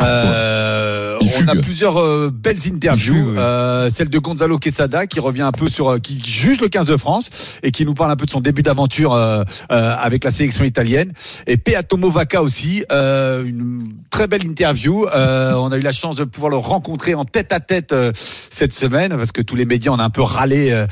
Euh, 0.00 1.18
on 1.44 1.48
a 1.48 1.56
plusieurs 1.56 1.98
euh, 2.00 2.30
belles 2.32 2.58
interviews. 2.72 3.34
Euh, 3.36 3.90
celle 3.90 4.08
de 4.08 4.18
Gonzalo 4.18 4.58
Quesada 4.58 5.06
qui 5.06 5.20
revient 5.20 5.42
un 5.42 5.52
peu 5.52 5.68
sur, 5.68 5.88
euh, 5.90 5.98
qui 5.98 6.22
juge 6.24 6.60
le 6.60 6.68
15 6.68 6.86
de 6.86 6.96
France 6.96 7.58
et 7.62 7.70
qui 7.70 7.84
nous 7.84 7.94
parle 7.94 8.10
un 8.10 8.16
peu 8.16 8.26
de 8.26 8.30
son 8.30 8.40
début 8.40 8.62
d'aventure 8.62 9.12
euh, 9.14 9.42
euh, 9.70 9.94
avec 9.98 10.24
la 10.24 10.30
sélection 10.30 10.64
italienne. 10.64 11.12
Et 11.46 11.56
Peatomo 11.56 12.10
Vaca 12.26 12.42
aussi, 12.42 12.84
euh, 12.90 13.44
une 13.44 13.84
très 14.10 14.26
belle 14.26 14.44
interview. 14.44 15.06
Euh, 15.14 15.52
on 15.54 15.70
a 15.70 15.76
eu 15.76 15.80
la 15.80 15.92
chance 15.92 16.16
de 16.16 16.24
pouvoir 16.24 16.50
le 16.50 16.56
rencontrer 16.56 17.14
en 17.14 17.24
tête 17.24 17.52
à 17.52 17.60
tête 17.60 17.92
euh, 17.92 18.10
cette 18.16 18.72
semaine 18.72 19.10
parce 19.16 19.30
que 19.30 19.42
tous 19.42 19.54
les 19.54 19.64
médias 19.64 19.92
on 19.92 19.98
a 20.00 20.02
un 20.02 20.10
peu 20.10 20.22
râlé 20.22 20.72
euh, 20.72 20.86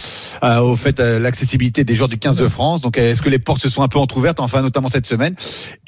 euh, 0.45 0.61
au 0.61 0.77
fait 0.77 1.01
euh, 1.01 1.19
l'accessibilité 1.19 1.83
des 1.83 1.97
joueurs 1.97 2.09
du 2.09 2.19
15 2.19 2.37
de 2.37 2.47
France. 2.47 2.83
Donc 2.83 2.99
est-ce 2.99 3.21
que 3.21 3.29
les 3.31 3.41
portes 3.41 3.61
se 3.61 3.69
sont 3.69 3.83
un 3.83 3.89
peu 3.89 3.99
entrouvertes 3.99 4.39
enfin 4.39 4.63
notamment 4.63 4.87
cette 4.87 5.07
semaine? 5.07 5.35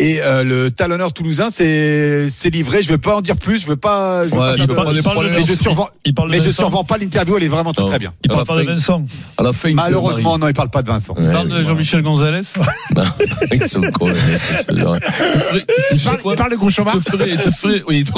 Et 0.01 0.21
euh, 0.21 0.43
le 0.43 0.73
talonneur 0.73 1.13
toulousain 1.13 1.51
c'est 1.53 2.29
c'est 2.29 2.51
livré. 2.51 2.83
Je 2.83 2.91
veux 2.91 2.99
pas 2.99 3.15
en 3.15 3.21
dire 3.21 3.37
plus. 3.37 3.61
Je 3.61 3.69
veux 3.69 3.77
pas. 3.77 4.25
Je 4.25 4.31
veux 4.31 4.41
Ouais, 4.41 4.41
pas 4.41 4.53
je 4.53 4.57
faire 4.57 4.67
veux 4.67 4.75
de- 4.75 4.75
pas 4.85 4.93
les 4.93 5.03
parle 5.03 5.25
de 5.27 5.31
mais 5.31 5.45
je 5.45 5.53
survends. 5.53 5.89
Il 6.05 6.13
parle 6.15 6.31
Mais 6.31 6.39
je 6.39 6.43
Vincent. 6.45 6.57
survends 6.63 6.83
pas 6.85 6.99
l'interview. 6.99 7.37
Elle 7.37 7.45
est 7.45 7.49
vraiment 7.49 7.73
très 7.73 7.85
très 7.87 7.99
bien. 8.01 8.13
Il 8.25 8.31
parle 8.31 8.45
pas 8.47 8.57
de. 8.57 8.63
Vincent. 8.67 9.05
À 9.39 9.45
la 9.45 9.53
fin, 9.53 9.69
il 9.69 9.73
se 9.73 9.77
Malheureusement 9.77 10.39
non, 10.39 10.49
il 10.49 10.55
parle 10.55 10.71
pas 10.71 10.83
de 10.83 10.89
Vincent. 10.89 11.15
Il 11.21 11.31
parle 11.31 11.45
de 11.47 11.51
voilà. 11.53 11.69
Jean-Michel 11.69 12.03
Gonzalez 12.03 12.41
Te 15.37 15.43
ferais, 15.45 15.61
te 15.61 15.73
Il 15.93 15.99
ferais 15.99 16.11
parle, 16.11 16.23
quoi 16.23 16.33
il 16.33 16.37
parle 16.37 16.51
de 16.53 16.57
gros 16.57 16.71
chômage. 16.71 16.95
te 16.95 17.11
ferais, 17.11 17.37
te 17.37 17.51
ferais, 17.51 17.83
oui, 17.89 18.05
de. 18.05 18.11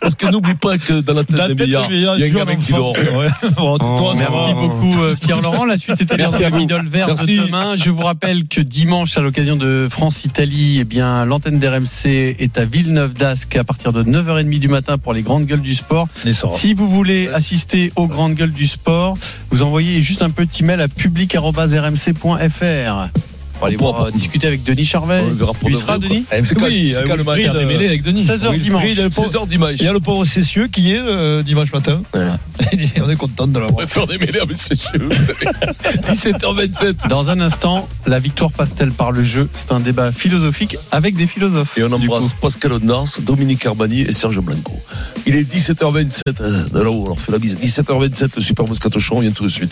Parce 0.00 0.14
que 0.14 0.26
n'oublie 0.26 0.54
pas 0.54 0.78
que 0.78 1.00
dans 1.00 1.14
la 1.14 1.24
tête 1.24 1.36
La 1.36 1.48
des 1.48 1.54
milliards, 1.64 1.86
il 1.90 2.00
y 2.00 2.06
a 2.06 2.12
un 2.12 2.28
gamin 2.30 2.56
qui 2.56 2.72
un 2.72 2.76
dort. 2.76 2.90
enfant. 2.90 3.18
Ouais. 3.18 3.28
Bon, 3.56 3.78
toi, 3.78 4.14
ça 4.16 4.28
Merci 4.30 4.54
beaucoup 4.54 5.02
euh, 5.02 5.14
Pierre 5.20 5.40
Laurent. 5.42 5.64
La 5.64 5.76
suite 5.78 6.00
est 6.00 6.12
à. 6.12 6.50
Midol 6.50 6.86
vert 6.88 7.08
de 7.08 7.12
Merci. 7.12 7.40
demain. 7.40 7.76
Je 7.76 7.90
vous 7.90 8.02
rappelle 8.02 8.46
que 8.48 8.60
dimanche, 8.60 9.16
à 9.18 9.20
l'occasion 9.20 9.56
de 9.56 9.88
France-Italie, 9.90 10.78
eh 10.80 10.84
bien 10.84 11.24
l'antenne 11.24 11.58
d'RMC 11.58 12.06
est 12.38 12.58
à 12.58 12.64
Villeneuve 12.64 13.12
d'Ascq 13.14 13.56
à 13.56 13.64
partir 13.64 13.92
de 13.92 14.02
9h30 14.02 14.58
du 14.58 14.68
matin 14.68 14.98
pour 14.98 15.12
les 15.12 15.22
grandes 15.22 15.46
gueules 15.46 15.60
du 15.60 15.74
sport. 15.74 16.08
Si 16.56 16.74
vous 16.74 16.88
voulez 16.88 17.28
assister 17.28 17.92
aux 17.96 18.06
grandes 18.06 18.34
gueules 18.34 18.52
du 18.52 18.66
sport, 18.66 19.16
vous 19.50 19.62
envoyez 19.62 20.02
juste 20.02 20.22
un 20.22 20.30
petit 20.30 20.64
mail 20.64 20.80
à 20.80 20.88
public.rmc.fr. 20.88 23.08
Aller 23.62 23.76
On 23.76 23.78
pourra 23.78 23.90
voir, 23.92 24.02
pas- 24.04 24.08
euh, 24.08 24.12
discuter 24.18 24.46
avec 24.46 24.62
Denis 24.62 24.84
Charvet. 24.84 25.22
On 25.26 25.30
de 25.32 25.74
seras, 25.74 25.98
vrai, 25.98 26.08
Denis 26.08 26.24
quand, 26.30 26.66
Oui, 26.66 26.92
c'est 26.92 26.98
euh, 27.10 27.16
le 27.16 27.24
matin 27.24 27.54
euh, 27.54 27.86
avec 27.86 28.02
Denis. 28.02 28.24
16h 28.26 28.58
dimanche. 28.58 28.82
Wilfried, 28.84 29.04
le 29.04 29.10
pauvre- 29.10 29.28
16h 29.28 29.46
dimanche. 29.48 29.74
Il 29.78 29.84
y 29.84 29.88
a 29.88 29.92
le 29.92 30.00
pauvre 30.00 30.24
Cessieux 30.24 30.66
qui 30.68 30.92
est 30.92 31.00
euh, 31.00 31.42
dimanche 31.42 31.72
matin. 31.72 32.02
On 32.14 33.08
est 33.10 33.16
content 33.16 33.46
de 33.46 33.56
On 33.58 33.60
l'avoir. 33.62 33.80
va 33.80 33.86
faire 33.86 34.06
des 34.06 34.18
mêlées 34.18 34.40
avec 34.40 34.56
ces 34.56 34.74
cheveux. 34.76 35.08
17h27. 35.94 37.08
Dans 37.08 37.30
un 37.30 37.40
instant, 37.40 37.88
la 38.06 38.18
victoire 38.18 38.50
passe-t-elle 38.52 38.92
par 38.92 39.12
le 39.12 39.22
jeu? 39.22 39.48
C'est 39.54 39.72
un 39.72 39.80
débat 39.80 40.12
philosophique 40.12 40.76
avec 40.92 41.16
des 41.16 41.26
philosophes. 41.26 41.76
Et 41.78 41.82
on 41.84 41.92
embrasse. 41.92 42.34
Pascal 42.34 42.72
Odnars, 42.74 43.06
Dominique 43.22 43.64
Armani 43.66 44.02
et 44.02 44.12
Serge 44.12 44.40
Blanco. 44.40 44.72
Il 45.26 45.34
est 45.34 45.50
17h27. 45.50 46.20
euh, 46.40 46.64
De 46.72 46.78
là-haut, 46.80 47.04
on 47.04 47.08
leur 47.08 47.20
fait 47.20 47.32
la 47.32 47.38
bise. 47.38 47.56
17h27, 47.58 48.30
le 48.36 48.42
Super 48.42 48.66
Moscato 48.66 48.98
Show, 48.98 49.16
on 49.16 49.20
vient 49.20 49.30
tout 49.32 49.44
de 49.44 49.48
suite. 49.48 49.64